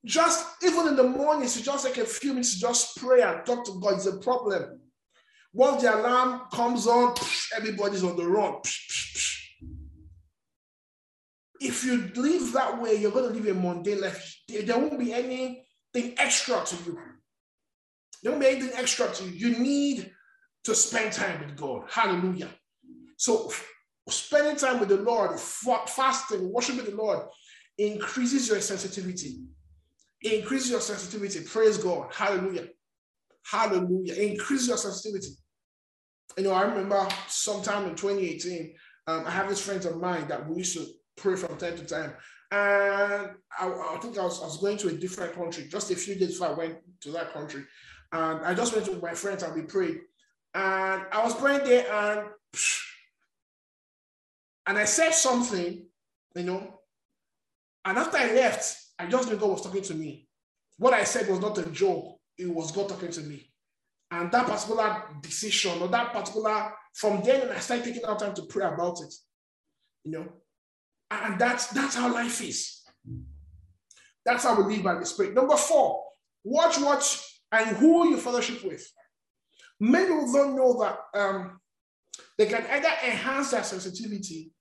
[0.08, 3.46] just even in the mornings, to just take a few minutes to just pray and
[3.46, 4.80] talk to God is a problem.
[5.54, 7.14] Once the alarm comes on,
[7.56, 8.56] everybody's on the run.
[11.60, 14.40] If you live that way, you're going to live a mundane life.
[14.48, 17.00] There won't be anything extra to you.
[18.22, 19.32] There won't be anything extra to you.
[19.32, 20.12] You need
[20.64, 21.84] to spend time with God.
[21.90, 22.50] Hallelujah.
[23.18, 23.52] So,
[24.08, 27.28] spending time with the Lord, fasting, worshiping the Lord
[27.78, 29.40] increases your sensitivity.
[30.22, 31.42] Increase your sensitivity.
[31.46, 32.14] Praise God.
[32.14, 32.68] Hallelujah.
[33.46, 34.14] Hallelujah.
[34.16, 35.30] Increase your sensitivity.
[36.38, 38.74] you know, I remember sometime in 2018,
[39.08, 41.86] um, I have this friends of mine that we used to pray from time to
[41.86, 42.14] time.
[42.52, 45.96] And I, I think I was, I was going to a different country just a
[45.96, 47.64] few days before I went to that country.
[48.12, 50.00] And I just went with my friends and we prayed.
[50.54, 52.28] And I was praying there and
[54.66, 55.86] and I said something,
[56.36, 56.82] you know,
[57.86, 60.28] and after I left, I just knew God was talking to me.
[60.78, 63.52] What I said was not a joke, it was God talking to me.
[64.10, 68.44] And that particular decision or that particular, from then I started taking out time to
[68.44, 69.14] pray about it.
[70.04, 70.28] You know,
[71.12, 72.84] and that's that's how life is.
[74.26, 75.34] That's how we live by the Spirit.
[75.34, 76.04] Number four,
[76.44, 78.86] watch, what and who you fellowship with.
[79.80, 81.60] Many of them know that um,
[82.38, 84.52] they can either enhance their sensitivity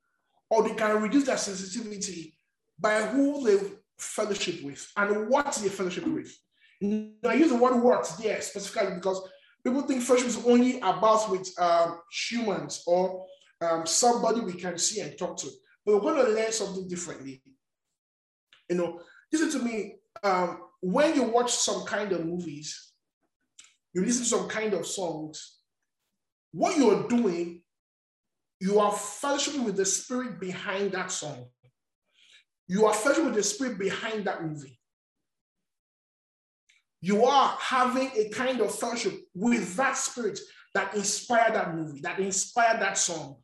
[0.51, 2.37] or they can reduce their sensitivity
[2.79, 3.69] by who they
[3.99, 6.33] fellowship with and what they fellowship with.
[6.81, 9.29] Now, I use the word works there specifically because
[9.65, 13.27] people think fellowship is only about with um, humans or
[13.61, 15.49] um, somebody we can see and talk to.
[15.85, 17.43] But we're going to learn something differently.
[18.69, 19.01] You know,
[19.33, 19.97] listen to me.
[20.23, 22.93] Um, when you watch some kind of movies,
[23.95, 25.59] you listen to some kind of songs,
[26.53, 27.63] what you're doing,
[28.61, 31.47] you are fellowshipping with the spirit behind that song.
[32.69, 34.79] You are fellowshipping with the spirit behind that movie.
[37.01, 40.41] You are having a kind of fellowship with that spirit
[40.75, 43.37] that inspired that movie, that inspired that song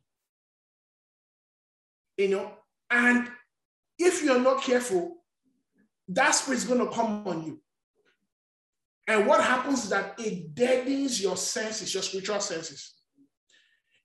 [2.17, 2.51] you know,
[2.89, 3.27] and
[3.97, 5.17] if you're not careful,
[6.09, 7.59] that spirit's going to come on you.
[9.07, 12.93] And what happens is that it deadens your senses, your spiritual senses.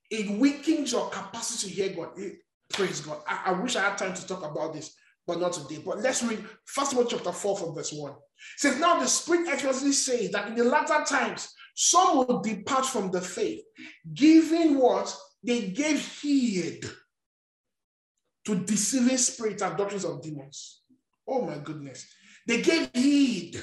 [0.09, 2.17] It weakens your capacity to hear God.
[2.17, 2.39] It,
[2.73, 3.19] praise God.
[3.27, 4.95] I, I, wish I had time to talk about this,
[5.29, 5.79] but not today.
[5.85, 8.11] But let's read First all, chapter 4 from verse 1.
[8.11, 8.17] It
[8.57, 13.11] says, Now the Spirit explicitly says that in the latter times, some will depart from
[13.11, 13.61] the faith,
[14.11, 15.15] giving what?
[15.43, 16.83] They gave heed
[18.45, 20.81] to deceiving spirits and doctrines of demons.
[21.27, 22.07] Oh my goodness.
[22.47, 23.61] They gave heed.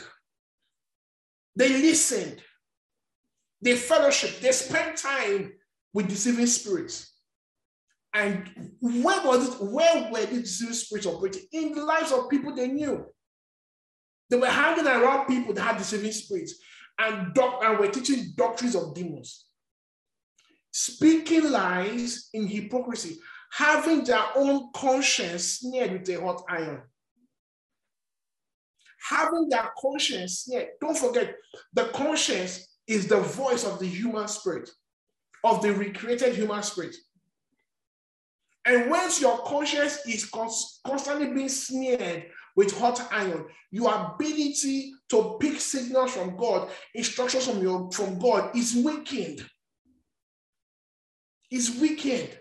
[1.56, 2.40] They listened.
[3.60, 4.38] They fellowship.
[4.40, 5.52] They spent time
[5.92, 7.12] with deceiving spirits.
[8.16, 9.62] And where was it?
[9.62, 11.42] Where were these deceiving spirits operating?
[11.52, 13.04] In the lives of people they knew.
[14.30, 16.54] They were hanging around people that had deceiving spirits
[16.98, 19.44] and, doc- and were teaching doctrines of demons.
[20.72, 23.18] Speaking lies in hypocrisy
[23.52, 26.82] having their own conscience sneered with a hot iron.
[29.08, 30.68] Having their conscience sneered.
[30.80, 31.36] Don't forget,
[31.72, 34.70] the conscience is the voice of the human spirit,
[35.44, 36.96] of the recreated human spirit.
[38.66, 40.24] And once your conscience is
[40.84, 47.62] constantly being smeared with hot iron, your ability to pick signals from God, instructions from,
[47.62, 49.46] your, from God is weakened.
[51.48, 52.36] Is weakened.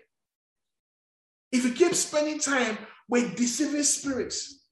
[1.52, 4.66] If you keep spending time with deceiving spirits,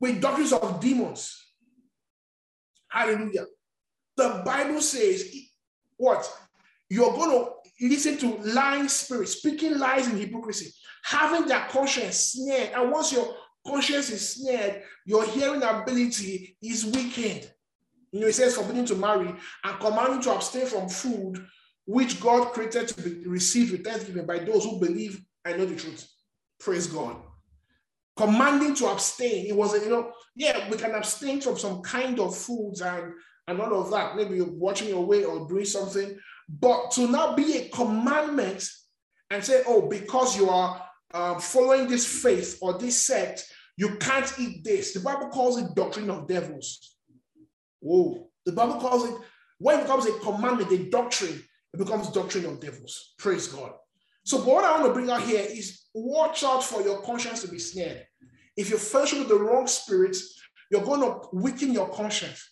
[0.00, 1.40] with doctrines of demons,
[2.90, 3.46] hallelujah.
[4.16, 5.32] The Bible says,
[5.96, 6.28] what?
[6.90, 10.72] You're going to listen to lying spirits, speaking lies in hypocrisy,
[11.04, 12.72] having their conscience snared.
[12.74, 13.34] And once your
[13.66, 17.50] conscience is snared, your hearing ability is weakened.
[18.12, 19.28] You know, it says forbidden to marry
[19.64, 21.46] and commanding to abstain from food
[21.84, 25.76] which God created to be received with thanksgiving by those who believe and know the
[25.76, 26.06] truth.
[26.60, 27.16] Praise God.
[28.16, 29.46] Commanding to abstain.
[29.46, 33.12] It was, you know, yeah, we can abstain from some kind of foods and,
[33.46, 34.16] and all of that.
[34.16, 36.18] Maybe you're watching your way or doing something.
[36.48, 38.68] But to not be a commandment
[39.30, 40.82] and say, oh, because you are
[41.12, 43.44] um, following this faith or this sect,
[43.76, 44.92] you can't eat this.
[44.92, 46.96] The Bible calls it doctrine of devils.
[47.80, 48.28] Whoa.
[48.46, 49.14] The Bible calls it,
[49.58, 51.42] when it becomes a commandment, a doctrine,
[51.72, 53.14] it becomes doctrine of devils.
[53.18, 53.72] Praise God.
[54.24, 57.48] So, what I want to bring out here is watch out for your conscience to
[57.48, 58.06] be snared.
[58.56, 60.40] If you fellowship with the wrong spirits,
[60.70, 62.46] you're going to weaken your conscience.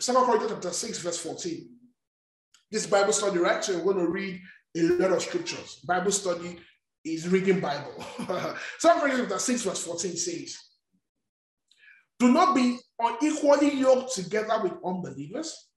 [0.00, 1.71] Second Corinthians chapter 6, verse 14.
[2.72, 3.62] This Bible study, right?
[3.62, 4.40] So we're going to read
[4.78, 5.80] a lot of scriptures.
[5.86, 6.58] Bible study
[7.04, 7.92] is reading Bible.
[8.18, 10.58] Corinthians chapter 6, verse 14 says,
[12.18, 15.68] Do not be unequally yoked together with unbelievers.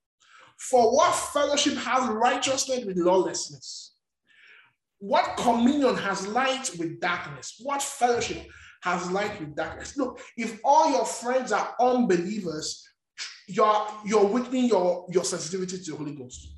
[0.57, 3.95] For what fellowship has righteousness with lawlessness?
[4.99, 7.59] What communion has light with darkness?
[7.61, 8.47] What fellowship
[8.83, 9.97] has light with darkness?
[9.97, 12.87] Look, if all your friends are unbelievers,
[13.49, 16.54] you're, you're weakening your, your sensitivity to the Holy Ghost.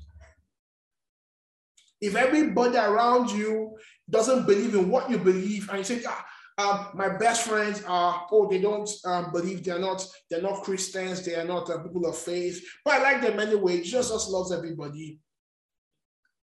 [2.00, 3.76] If everybody around you
[4.08, 6.24] doesn't believe in what you believe, and you say, ah,
[6.58, 11.24] um, my best friends are oh they don't um, believe they're not they're not Christians
[11.24, 15.20] they are not uh, people of faith but I like them anyway Jesus loves everybody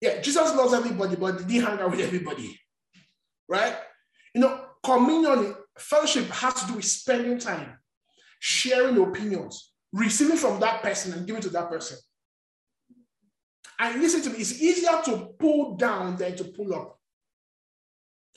[0.05, 2.61] Yeah, Jesus loves everybody, but he hang out with everybody?
[3.49, 3.75] Right?
[4.35, 7.79] You know, communion, fellowship has to do with spending time,
[8.39, 11.97] sharing opinions, receiving from that person and giving to that person.
[13.79, 16.99] And listen to me, it's easier to pull down than to pull up.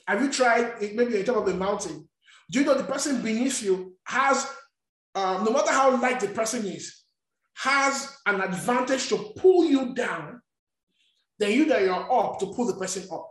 [0.06, 2.08] Have you tried maybe on top of the mountain?
[2.50, 4.50] Do you know the person beneath you has,
[5.14, 7.02] um, no matter how light the person is,
[7.54, 10.40] has an advantage to pull you down
[11.38, 13.30] than you that you're up to pull the person up.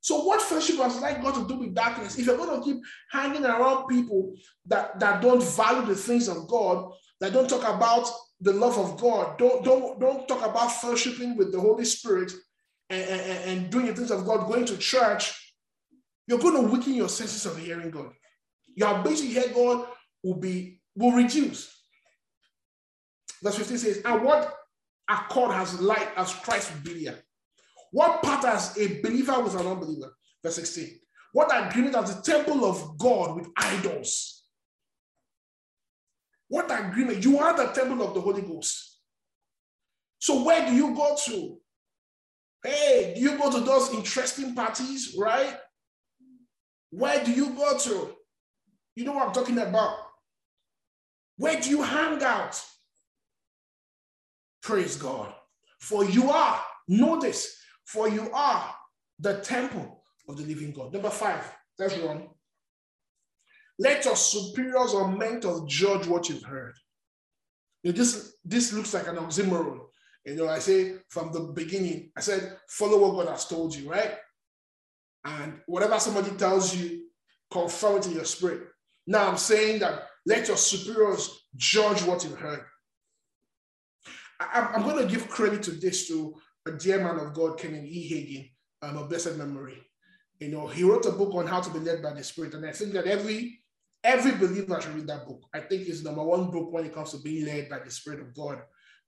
[0.00, 2.18] So what fellowship has like got to do with darkness?
[2.18, 4.34] If you're going to keep hanging around people
[4.66, 8.10] that, that don't value the things of God, that don't talk about
[8.42, 12.32] the love of God, don't, don't, don't talk about fellowshipping with the Holy Spirit
[12.90, 15.54] and, and, and doing the things of God, going to church,
[16.26, 18.10] you're going to weaken your senses of hearing God.
[18.74, 19.86] Your ability to hear God
[20.22, 21.72] will be will reduce.
[23.42, 24.54] Verse 15 says, and what
[25.08, 27.14] accord has light as Christ with Belial?
[27.90, 30.12] What part has a believer with an unbeliever?
[30.42, 30.98] Verse 16.
[31.32, 34.41] What agreement has the temple of God with idols?
[36.52, 37.24] What agreement?
[37.24, 38.98] You are the temple of the Holy Ghost.
[40.18, 41.56] So where do you go to?
[42.62, 45.56] Hey, do you go to those interesting parties, right?
[46.90, 48.10] Where do you go to?
[48.94, 49.96] You know what I'm talking about.
[51.38, 52.62] Where do you hang out?
[54.62, 55.32] Praise God.
[55.80, 58.74] For you are, know this, for you are
[59.18, 60.92] the temple of the living God.
[60.92, 62.28] Number five, that's wrong.
[63.78, 66.74] Let your superiors or mentors judge what you've heard.
[67.82, 69.80] You know, this, this looks like an oxymoron.
[70.24, 73.90] You know, I say from the beginning, I said, follow what God has told you,
[73.90, 74.12] right?
[75.24, 77.06] And whatever somebody tells you,
[77.50, 78.68] confirm it in your spirit.
[79.06, 82.64] Now I'm saying that let your superiors judge what you've heard.
[84.40, 86.34] I, am going to give credit to this to
[86.66, 88.50] a dear man of God, Kenneth E.
[88.82, 89.80] Hagin, um, a blessed memory.
[90.42, 92.66] You know, he wrote a book on how to be led by the Spirit, and
[92.66, 93.60] I think that every
[94.02, 95.44] every believer should read that book.
[95.54, 98.20] I think it's number one book when it comes to being led by the Spirit
[98.20, 98.60] of God.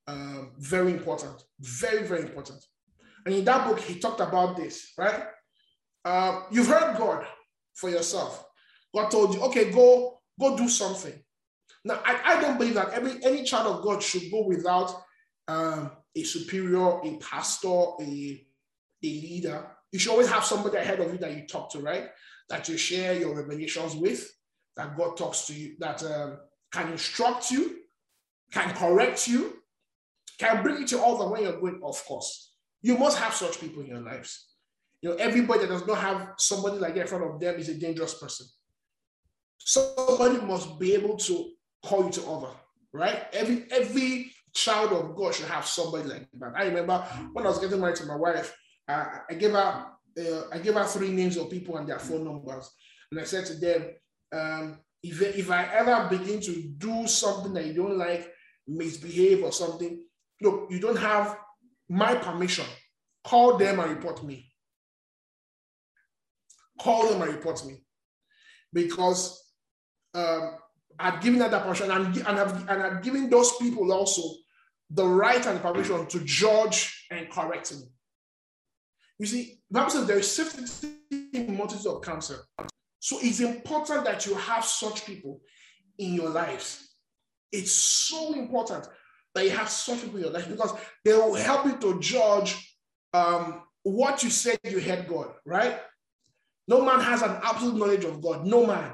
[0.07, 2.64] Um, very important, very very important.
[3.26, 5.24] And in that book, he talked about this, right?
[6.05, 7.26] Uh, you've heard God
[7.74, 8.47] for yourself.
[8.95, 11.18] God told you, okay, go go do something.
[11.85, 14.95] Now, I, I don't believe that every any child of God should go without
[15.49, 18.47] um, a superior, a pastor, a,
[19.03, 22.09] a leader, you should always have somebody ahead of you that you talk to, right?
[22.49, 24.28] That you share your revelations with,
[24.76, 26.38] that God talks to you, that um,
[26.72, 27.76] can instruct you,
[28.51, 29.53] can correct you,
[30.40, 32.57] can bring you to all the way you're going, of course.
[32.82, 34.49] You must have such people in your lives.
[35.01, 37.68] You know, everybody that does not have somebody like that in front of them is
[37.68, 38.49] a dangerous person.
[39.59, 41.51] Somebody must be able to
[41.84, 42.53] call you to order,
[42.92, 43.26] right?
[43.32, 46.53] Every every child of God should have somebody like that.
[46.57, 46.99] I remember
[47.32, 48.57] when I was getting married to my wife,
[48.89, 52.24] uh, I gave her uh, I gave her three names of people and their phone
[52.24, 52.70] numbers,
[53.11, 53.85] and I said to them,
[54.32, 58.32] um, if if I ever begin to do something that you don't like,
[58.66, 60.03] misbehave or something,
[60.41, 61.37] look, you don't have
[61.89, 62.66] my permission.
[63.24, 64.53] Call them and report me.
[66.80, 67.85] Call them and report me,
[68.72, 69.41] because
[70.14, 70.57] um,
[70.99, 74.22] I've given that permission and, and, I've, and I've given those people also
[74.91, 77.93] the right and permission to judge and correct me.
[79.18, 80.64] You see, Bible says there is safety
[81.32, 82.38] in multitude of counsel.
[82.98, 85.40] So it's important that you have such people
[85.98, 86.96] in your lives.
[87.52, 88.88] It's so important
[89.34, 92.78] that you have such people in your life because they will help you to judge
[93.12, 95.80] um, what you said you had God, right?
[96.66, 98.46] No man has an absolute knowledge of God.
[98.46, 98.92] No man.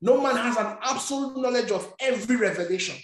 [0.00, 2.96] No man has an absolute knowledge of every revelation.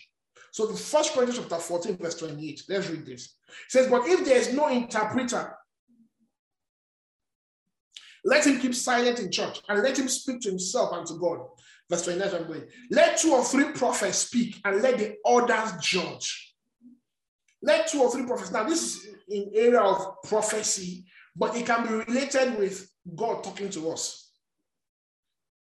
[0.51, 2.63] So the first Corinthians chapter 14, verse 28.
[2.69, 3.37] Let's read this.
[3.49, 5.57] It says, But if there is no interpreter,
[8.25, 11.41] let him keep silent in church and let him speak to himself and to God.
[11.91, 12.63] Verse 29, I'm going.
[12.91, 16.55] Let two or three prophets speak and let the others judge.
[17.63, 18.53] Let two or three prophets.
[18.53, 21.05] Now, this is in area of prophecy,
[21.37, 24.31] but it can be related with God talking to us.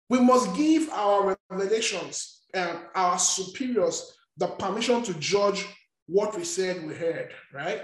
[0.08, 5.66] We must give our revelations, and our superiors, the permission to judge
[6.06, 7.82] what we said we heard, right?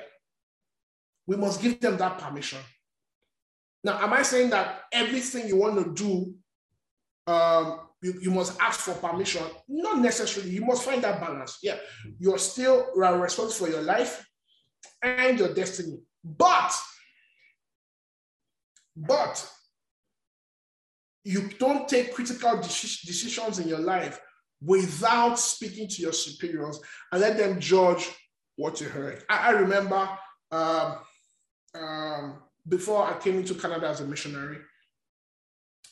[1.27, 2.59] We must give them that permission.
[3.85, 6.35] Now, am I saying that everything you want to do,
[7.33, 9.43] um, you, you must ask for permission?
[9.69, 10.53] Not necessarily.
[10.53, 11.59] You must find that balance.
[11.63, 11.77] Yeah,
[12.19, 14.27] you're still responsible for your life
[15.03, 15.99] and your destiny.
[16.25, 16.75] But,
[18.97, 19.51] but
[21.25, 24.21] you don't take critical decisions in your life
[24.61, 26.81] without speaking to your superiors
[27.13, 28.11] and let them judge
[28.57, 29.23] what you heard.
[29.29, 30.09] I, I remember
[30.51, 30.99] um,
[31.75, 34.59] um, before I came into Canada as a missionary,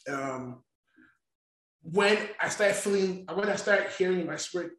[0.08, 0.62] um,
[1.82, 4.72] when I started feeling, when I started hearing in my spirit,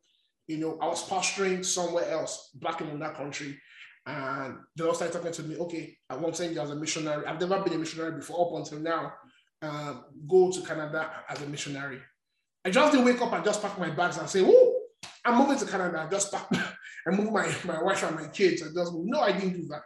[0.47, 3.57] you know, I was pastoring somewhere else, back in that country,
[4.05, 5.57] and the Lord started talking to me.
[5.57, 7.25] Okay, I want to send you as a missionary.
[7.25, 9.13] I've never been a missionary before up until now.
[9.61, 11.99] Um, go to Canada as a missionary.
[12.63, 14.81] I just didn't wake up and just pack my bags and say, "Oh,
[15.25, 16.47] I'm moving to Canada." I just pack,
[17.07, 18.61] I move my my wife and my kids.
[18.61, 19.81] I just no, I didn't do that.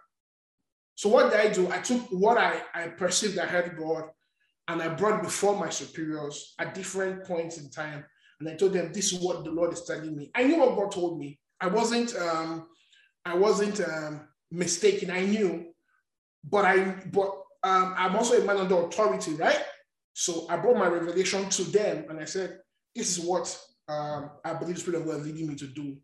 [1.02, 1.68] So what did I do?
[1.72, 4.04] I took what I I perceived I heard God
[4.68, 8.06] and I brought before my superiors at different points in time.
[8.40, 10.30] And I told them, this is what the Lord is telling me.
[10.36, 11.40] I knew what God told me.
[11.60, 12.68] I wasn't, um,
[13.26, 15.10] I wasn't um, mistaken.
[15.10, 15.74] I knew,
[16.48, 17.32] but I, but
[17.64, 19.64] um, I'm also a man under authority, right?
[20.14, 22.60] So I brought my revelation to them, and I said,
[22.96, 25.98] this is what um, I believe the Spirit of God is leading me to do.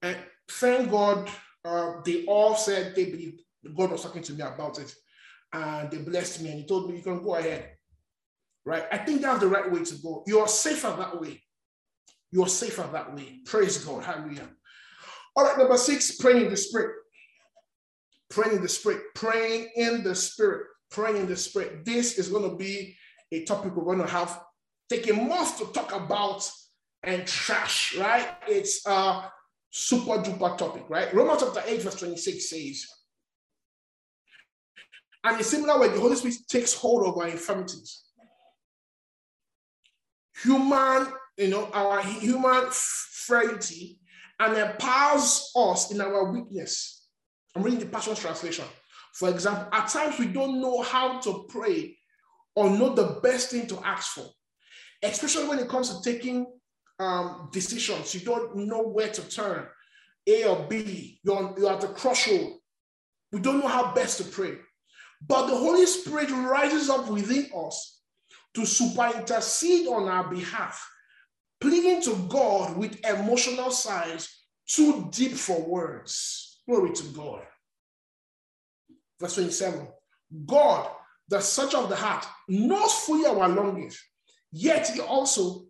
[0.00, 0.16] And
[0.48, 1.28] thank God,
[1.64, 3.40] uh, they all said they believe
[3.76, 4.94] God was talking to me about it,
[5.52, 7.70] and they blessed me, and He told me, you can go ahead
[8.68, 8.84] right?
[8.92, 10.22] I think that's the right way to go.
[10.26, 11.42] You're safer that way.
[12.30, 13.40] You're safer that way.
[13.46, 14.04] Praise God.
[14.04, 14.48] Hallelujah.
[15.34, 16.96] All right, number six, praying in the spirit.
[18.28, 19.02] Praying in the spirit.
[19.14, 20.66] Praying in the spirit.
[20.90, 21.86] Praying in the spirit.
[21.86, 22.94] This is going to be
[23.32, 24.42] a topic we're going to have
[24.90, 26.50] take a month to talk about
[27.02, 28.28] and trash, right?
[28.46, 29.30] It's a
[29.70, 31.12] super duper topic, right?
[31.14, 32.86] Romans chapter 8, verse 26 says,
[35.28, 38.02] and in similar way, the Holy Spirit takes hold of our infirmities
[40.42, 43.98] human, you know, our human frailty
[44.40, 47.08] and empowers us in our weakness.
[47.54, 48.64] I'm reading the Passion Translation.
[49.14, 51.96] For example, at times we don't know how to pray
[52.54, 54.26] or know the best thing to ask for,
[55.02, 56.46] especially when it comes to taking
[57.00, 58.14] um, decisions.
[58.14, 59.66] You don't know where to turn,
[60.26, 61.20] A or B.
[61.24, 62.54] You're, you're at the crossroad.
[63.32, 64.56] We don't know how best to pray.
[65.26, 68.00] But the Holy Spirit rises up within us
[68.54, 70.88] to super intercede on our behalf,
[71.60, 76.60] pleading to God with emotional sighs too deep for words.
[76.68, 77.42] Glory to God.
[79.20, 79.88] Verse 27
[80.46, 80.90] God,
[81.28, 84.00] the searcher of the heart, knows fully our longings,
[84.52, 85.64] yet he also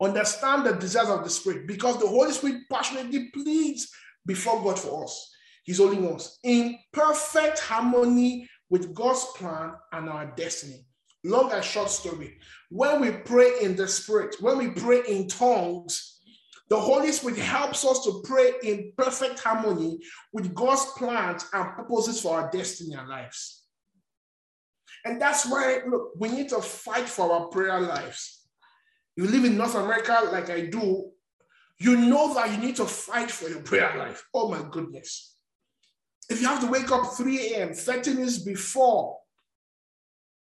[0.00, 3.90] understands the desires of the Spirit because the Holy Spirit passionately pleads
[4.26, 5.30] before God for us.
[5.68, 10.86] He's holding us in perfect harmony with God's plan and our destiny
[11.24, 12.38] long and short story.
[12.70, 16.20] When we pray in the Spirit, when we pray in tongues,
[16.70, 19.98] the Holy Spirit helps us to pray in perfect harmony
[20.32, 23.66] with God's plans and purposes for our destiny and lives.
[25.04, 28.48] And that's why, look, we need to fight for our prayer lives.
[29.16, 31.10] You live in North America like I do,
[31.78, 34.24] you know that you need to fight for your prayer life.
[34.32, 35.34] Oh my goodness.
[36.28, 39.18] If you have to wake up 3 a.m., 30 minutes before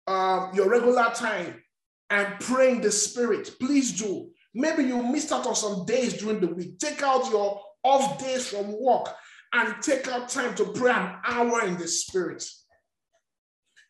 [0.08, 1.62] um, your regular time
[2.10, 4.30] and pray in the spirit, please do.
[4.54, 6.78] Maybe you missed out on some days during the week.
[6.78, 9.08] Take out your off days from work
[9.54, 12.44] and take out time to pray an hour in the spirit.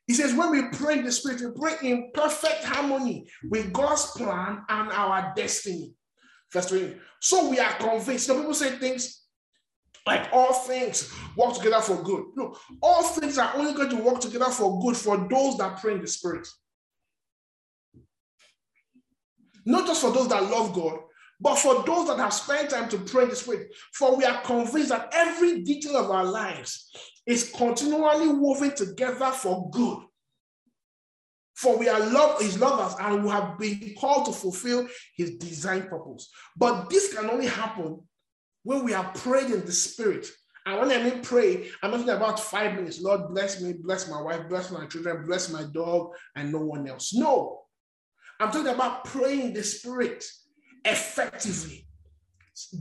[0.08, 4.06] He says, when we pray in the spirit, we pray in perfect harmony with God's
[4.12, 5.94] plan and our destiny.
[6.52, 6.96] Verse 3.
[7.22, 8.28] So we are convinced.
[8.28, 9.21] Some people say things
[10.06, 12.26] like all things work together for good.
[12.36, 15.94] Look, all things are only going to work together for good for those that pray
[15.94, 16.48] in the Spirit.
[19.66, 21.00] Not just for those that love God,
[21.40, 23.74] but for those that have spent time to pray in the Spirit.
[23.94, 26.92] For we are convinced that every detail of our lives
[27.26, 30.00] is continually woven together for good.
[31.56, 35.84] For we are love, his lovers and we have been called to fulfill his design
[35.84, 36.32] purpose.
[36.58, 38.00] But this can only happen
[38.64, 40.28] when we are praying in the spirit.
[40.66, 43.02] And when I mean pray, I'm not talking about five minutes.
[43.02, 46.88] Lord, bless me, bless my wife, bless my children, bless my dog, and no one
[46.88, 47.14] else.
[47.14, 47.62] No.
[48.40, 50.24] I'm talking about praying the spirit
[50.86, 51.88] effectively,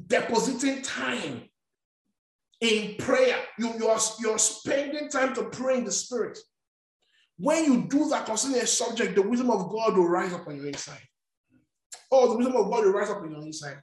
[0.06, 1.42] depositing time
[2.60, 3.36] in prayer.
[3.58, 6.38] You, you're, you're spending time to pray in the spirit.
[7.38, 10.56] When you do that concerning a subject, the wisdom of God will rise up on
[10.56, 11.00] your inside.
[12.12, 13.78] Oh, the wisdom of God will rise up on your inside.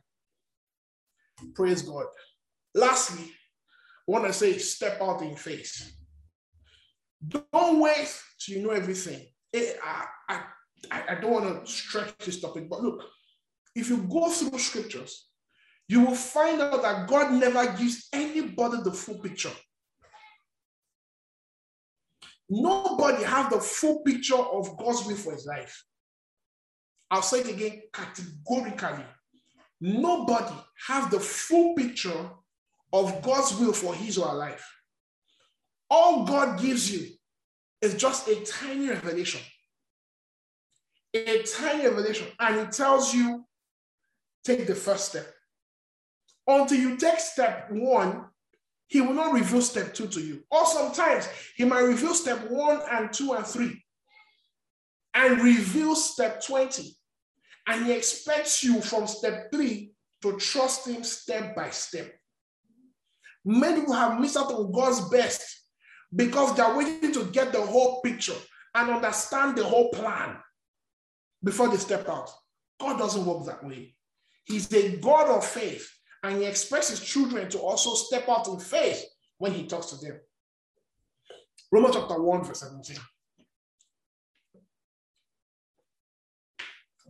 [1.54, 2.06] Praise God.
[2.74, 3.26] Lastly,
[4.08, 5.92] I want to say step out in faith.
[7.28, 9.28] Don't wait till you know everything.
[9.54, 13.04] Eh, I, I, I don't want to stretch this topic, but look,
[13.76, 15.30] if you go through scriptures,
[15.88, 19.52] you will find out that God never gives anybody the full picture.
[22.50, 25.84] Nobody has the full picture of God's will for his life.
[27.10, 29.06] I'll say it again categorically
[29.80, 30.56] nobody
[30.88, 32.30] has the full picture
[32.94, 34.66] of God's will for his or her life.
[35.90, 37.08] All God gives you
[37.82, 39.42] is just a tiny revelation.
[41.14, 42.28] A tiny revelation.
[42.40, 43.46] And He tells you,
[44.44, 45.28] take the first step.
[46.48, 48.26] Until you take step one,
[48.88, 50.44] He will not reveal step two to you.
[50.52, 53.84] Or sometimes He might reveal step one and two and three
[55.18, 56.96] and reveal step 20.
[57.68, 59.92] And He expects you from step three
[60.22, 62.12] to trust Him step by step.
[63.46, 65.64] Many people have missed out on God's best
[66.16, 68.36] because they're waiting to get the whole picture
[68.74, 70.38] and understand the whole plan
[71.44, 72.30] before they step out.
[72.80, 73.96] God doesn't work that way.
[74.46, 75.90] He's a God of faith,
[76.24, 79.04] and He expects His children to also step out in faith
[79.38, 80.20] when He talks to them.
[81.72, 82.98] Romans chapter 1, verse 17.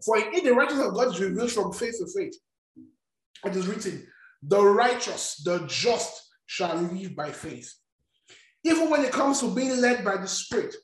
[0.05, 2.35] For in the righteousness of God is revealed from faith to faith.
[3.45, 4.07] It is written,
[4.41, 7.73] the righteous, the just shall live by faith.
[8.63, 10.75] Even when it comes to being led by the Spirit,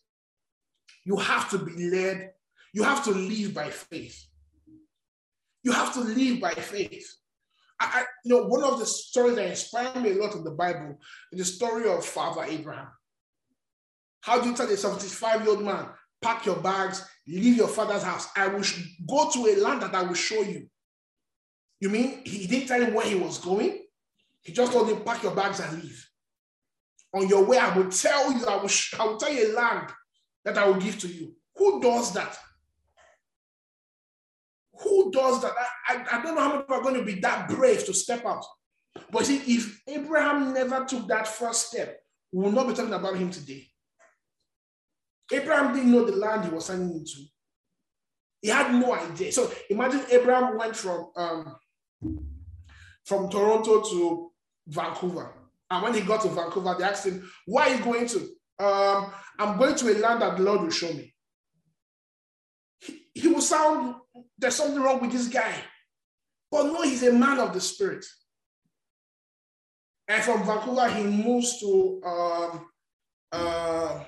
[1.05, 2.31] you have to be led,
[2.73, 4.25] you have to live by faith.
[5.63, 7.07] You have to live by faith.
[7.79, 10.51] I, I, you know, one of the stories that inspired me a lot in the
[10.51, 10.99] Bible
[11.31, 12.87] is the story of Father Abraham.
[14.21, 15.87] How do you tell a 75 year old man,
[16.21, 18.27] pack your bags, leave your father's house?
[18.35, 18.63] I will
[19.07, 20.67] go to a land that I will show you.
[21.79, 23.79] You mean he didn't tell him where he was going?
[24.41, 26.09] He just told him, pack your bags and leave.
[27.13, 28.69] On your way, I will tell you, I will,
[28.99, 29.89] I will tell you a land
[30.45, 31.35] that I will give to you.
[31.57, 32.37] Who does that?
[34.81, 35.53] Who does that?
[35.87, 37.93] I, I, I don't know how many people are going to be that brave to
[37.93, 38.43] step out.
[39.11, 41.99] But see, if Abraham never took that first step,
[42.31, 43.67] we will not be talking about him today.
[45.31, 47.21] Abraham didn't know the land he was signing into.
[48.41, 49.31] He had no idea.
[49.31, 51.55] So imagine Abraham went from um,
[53.05, 54.31] from Toronto to
[54.67, 55.33] Vancouver.
[55.69, 58.19] And when he got to Vancouver, they asked him, Where are you going to?
[58.59, 61.13] Um, I'm going to a land that the Lord will show me.
[62.79, 63.95] He, he will sound,
[64.37, 65.53] there's something wrong with this guy.
[66.51, 68.05] But no, he's a man of the spirit.
[70.07, 72.67] And from Vancouver, he moves to um,
[73.31, 74.03] uh,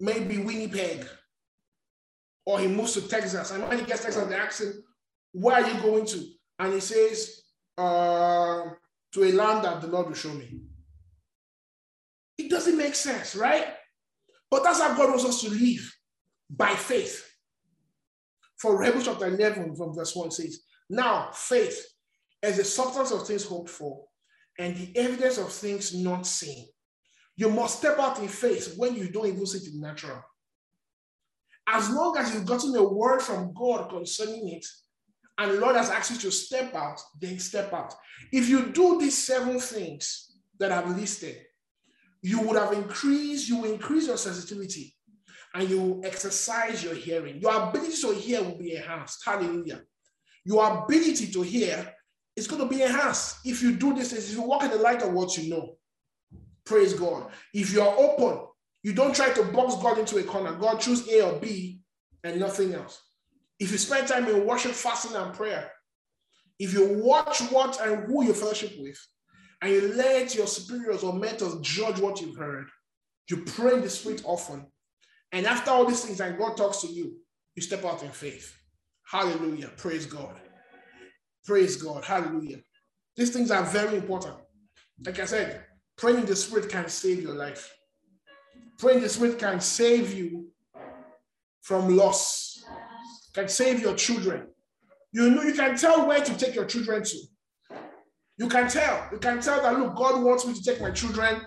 [0.00, 1.06] maybe Winnipeg,
[2.46, 3.50] or he moves to Texas.
[3.50, 4.82] And when he gets Texas, they ask him,
[5.32, 6.24] Where are you going to?
[6.58, 7.42] And he says,
[7.76, 8.62] uh,
[9.12, 10.60] to a land that the Lord will show me.
[12.38, 13.66] It doesn't make sense, right?
[14.50, 15.94] But that's how God wants us to live
[16.50, 17.28] by faith.
[18.58, 21.84] For Hebrews chapter 11 from verse 1 says, Now faith
[22.42, 24.04] is the substance of things hoped for
[24.58, 26.66] and the evidence of things not seen.
[27.36, 30.22] You must step out in faith when you don't even see it in natural.
[31.66, 34.66] As long as you've gotten a word from God concerning it,
[35.38, 37.94] and the Lord has asked you to step out, then step out.
[38.32, 41.36] If you do these seven things that I've listed,
[42.22, 44.94] you would have increased, you increase your sensitivity
[45.54, 47.40] and you exercise your hearing.
[47.40, 49.22] Your ability to hear will be enhanced.
[49.24, 49.82] Hallelujah.
[50.44, 51.92] Your ability to hear
[52.36, 55.02] is going to be enhanced if you do this, if you walk in the light
[55.02, 55.76] of what you know.
[56.64, 57.30] Praise God.
[57.52, 58.46] If you're open,
[58.82, 60.54] you don't try to box God into a corner.
[60.54, 61.80] God choose A or B
[62.22, 63.00] and nothing else.
[63.58, 65.70] If you spend time in worship, fasting, and prayer,
[66.58, 68.98] if you watch what and who you fellowship with,
[69.62, 72.66] and you let your superiors or mentors judge what you've heard,
[73.30, 74.66] you pray in the spirit often,
[75.32, 77.16] and after all these things, and God talks to you,
[77.54, 78.54] you step out in faith.
[79.10, 79.70] Hallelujah.
[79.76, 80.34] Praise God.
[81.44, 82.04] Praise God.
[82.04, 82.58] Hallelujah.
[83.16, 84.36] These things are very important.
[85.04, 85.64] Like I said,
[85.96, 87.74] praying in the spirit can save your life.
[88.78, 90.48] Praying in the spirit can save you
[91.62, 92.54] from loss
[93.34, 94.46] can save your children.
[95.12, 97.18] You know, you can tell where to take your children to.
[98.38, 99.08] You can tell.
[99.12, 101.42] You can tell that, look, God wants me to take my children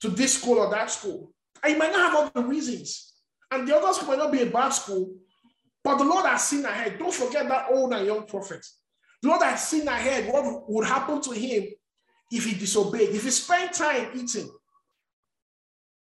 [0.00, 1.32] to this school or that school.
[1.62, 3.14] And you might not have all the reasons.
[3.50, 5.14] And the other school might not be a bad school,
[5.84, 6.98] but the Lord has seen ahead.
[6.98, 8.64] Don't forget that old and young prophet.
[9.22, 11.68] The Lord has seen ahead what would happen to him
[12.30, 14.50] if he disobeyed, if he spent time eating.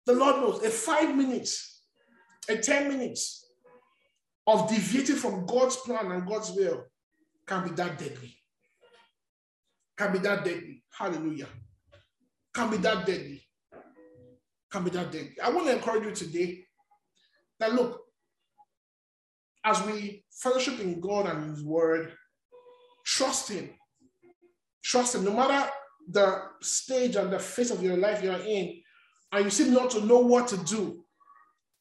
[0.07, 1.83] The Lord knows a five minutes,
[2.49, 3.47] a 10 minutes,
[4.47, 6.85] of deviating from God's plan and God's will
[7.47, 8.37] can be that deadly.
[9.97, 10.83] Can be that deadly.
[10.91, 11.49] Hallelujah.
[12.53, 13.43] Can be that deadly.
[14.71, 15.37] Can be that deadly.
[15.43, 16.65] I want to encourage you today
[17.61, 18.01] that look,
[19.65, 22.13] as we fellowship in God and His Word,
[23.05, 23.71] trust Him.
[24.83, 25.25] Trust Him.
[25.25, 25.71] No matter
[26.09, 28.81] the stage and the phase of your life you're in,
[29.33, 31.05] and you seem not to know what to do,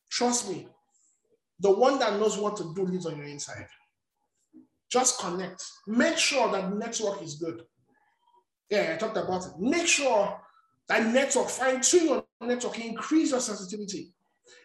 [0.10, 0.68] trust me,
[1.60, 3.68] the one that knows what to do lives on your inside.
[4.90, 5.64] Just connect.
[5.88, 7.64] Make sure that network is good.
[8.70, 9.52] Yeah, I talked about it.
[9.60, 10.40] Make sure
[10.88, 14.14] that network, fine tune your network, increase your sensitivity.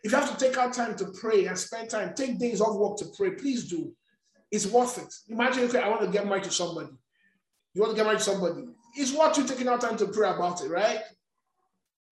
[0.02, 2.76] If you have to take out time to pray and spend time, take days off
[2.76, 3.92] work to pray, please do.
[4.50, 5.12] It's worth it.
[5.28, 6.90] Imagine, okay, I want to get married to somebody.
[7.74, 8.64] You want to get married to somebody.
[8.96, 11.00] It's worth you taking out time to pray about it, right?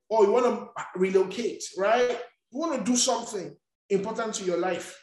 [0.08, 2.20] Or you want to relocate, right?
[2.50, 3.56] You want to do something
[3.88, 5.02] important to your life.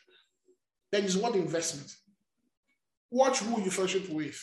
[0.92, 1.92] Then it's worth investment.
[3.10, 4.40] Watch who you fellowship with.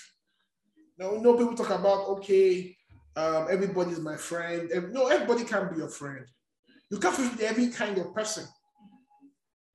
[0.98, 2.76] Now, know, people talk about, okay,
[3.14, 4.70] um, everybody's my friend.
[4.92, 6.26] No, everybody can be your friend.
[6.90, 8.46] You can't fit every kind of person.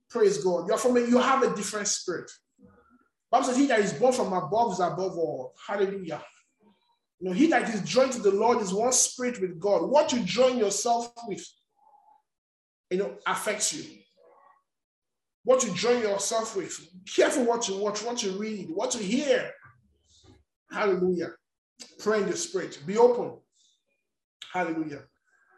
[0.10, 0.68] Praise God.
[0.68, 2.30] You're from a, you have a different spirit.
[3.32, 5.54] Bible says, He that is born from above is above all.
[5.66, 6.22] Hallelujah.
[7.24, 9.90] You know, he that is joined to the Lord is one spirit with God.
[9.90, 11.42] What you join yourself with,
[12.92, 13.86] you know, affects you.
[15.46, 16.78] What you join yourself with.
[17.16, 19.52] Careful what you watch, what you read, what you hear.
[20.70, 21.30] Hallelujah.
[21.98, 22.78] Pray in the spirit.
[22.86, 23.38] Be open.
[24.52, 25.04] Hallelujah.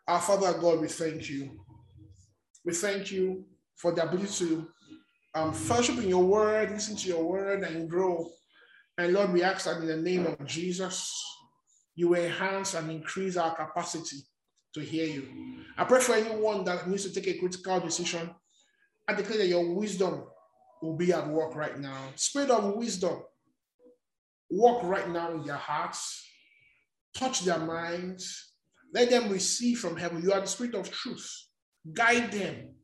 [0.07, 1.49] Our Father God, we thank you.
[2.63, 3.43] We thank you
[3.76, 4.68] for the ability to
[5.34, 8.30] um, fellowship in your word, listen to your word, and grow.
[8.99, 11.34] And Lord, we ask that in the name of Jesus,
[11.95, 14.17] you enhance and increase our capacity
[14.73, 15.27] to hear you.
[15.77, 18.29] I pray for anyone that needs to take a critical decision.
[19.07, 20.23] I declare that your wisdom
[20.81, 21.97] will be at work right now.
[22.15, 23.23] Spirit of wisdom,
[24.49, 26.25] walk right now in their hearts,
[27.15, 28.51] touch their minds,
[28.93, 30.21] let them receive from heaven.
[30.21, 31.29] You are the spirit of truth.
[31.93, 32.75] Guide them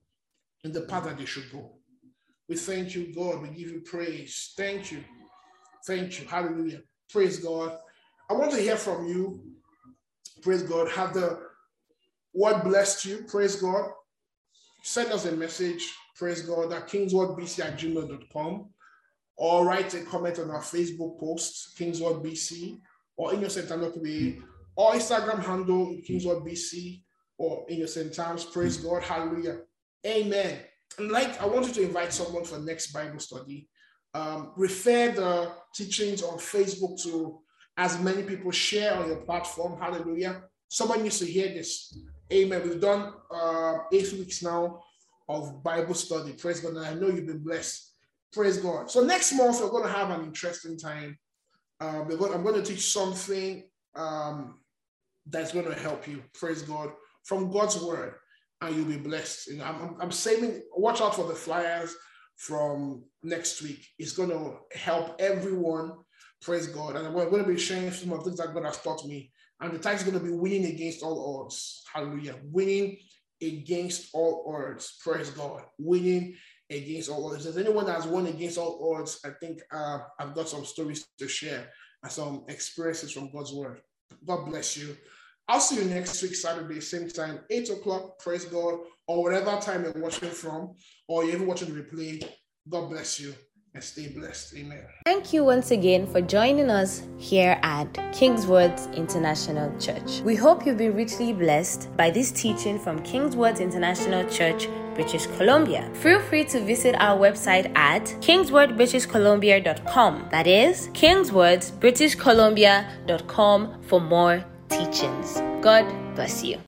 [0.63, 1.77] in the path that they should go.
[2.47, 3.41] We thank you, God.
[3.41, 4.53] We give you praise.
[4.57, 5.03] Thank you.
[5.85, 6.27] Thank you.
[6.27, 6.81] Hallelujah.
[7.09, 7.77] Praise God.
[8.31, 9.41] I want to hear from you.
[10.41, 10.89] Praise God.
[10.91, 11.37] Have the
[12.33, 13.25] word blessed you.
[13.27, 13.89] Praise God.
[14.83, 15.85] Send us a message.
[16.15, 18.69] Praise God at kingswordbc at gmail.com
[19.35, 22.79] or write a comment on our Facebook post, kingswordbc,
[23.17, 24.41] or in your Innocent Anokibe,
[24.77, 27.01] or Instagram handle, kingswordbc,
[27.37, 28.45] or in your Innocent Times.
[28.45, 29.03] Praise God.
[29.03, 29.59] Hallelujah.
[30.07, 30.57] Amen
[30.97, 33.67] And like I want you to invite someone for next Bible study.
[34.13, 37.41] Um, refer the teachings on Facebook to
[37.77, 39.79] as many people share on your platform.
[39.79, 40.43] Hallelujah.
[40.69, 41.97] Someone needs to hear this.
[42.31, 42.61] Amen.
[42.63, 44.81] We've done uh, eight weeks now
[45.27, 46.33] of Bible study.
[46.33, 46.75] Praise God.
[46.75, 47.93] And I know you've been blessed.
[48.31, 48.89] Praise God.
[48.89, 51.17] So next month, we're going to have an interesting time.
[51.79, 53.63] Uh, going, I'm going to teach something
[53.95, 54.59] um,
[55.25, 56.23] that's going to help you.
[56.33, 56.91] Praise God.
[57.23, 58.15] From God's word
[58.61, 59.47] and you'll be blessed.
[59.47, 61.95] You know, I'm, I'm saving, watch out for the flyers
[62.35, 63.85] from next week.
[63.97, 65.93] It's going to help everyone.
[66.41, 66.95] Praise God.
[66.95, 69.31] And we're going to be sharing some of the things that God has taught me.
[69.59, 71.83] And the title is going to be winning against all odds.
[71.93, 72.35] Hallelujah.
[72.45, 72.97] Winning
[73.41, 74.97] against all odds.
[75.03, 75.61] Praise God.
[75.77, 76.35] Winning
[76.69, 77.45] against all odds.
[77.45, 80.65] If there's anyone that has won against all odds, I think uh, I've got some
[80.65, 81.69] stories to share
[82.01, 83.79] and some experiences from God's word.
[84.25, 84.97] God bless you.
[85.47, 89.83] I'll see you next week, Saturday, same time, 8 o'clock, praise God, or whatever time
[89.83, 90.75] you're watching from,
[91.07, 92.23] or you're even watching the replay.
[92.69, 93.35] God bless you
[93.73, 94.53] and stay blessed.
[94.55, 94.85] Amen.
[95.05, 100.21] Thank you once again for joining us here at Kingswords International Church.
[100.21, 104.67] We hope you've been richly blessed by this teaching from Kingswords International Church.
[104.93, 105.89] British Columbia.
[105.93, 110.27] Feel free to visit our website at kingswordbritishcolumbia.com.
[110.31, 115.41] That is kingswordsbritishcolumbia.com for more teachings.
[115.61, 116.59] God bless you.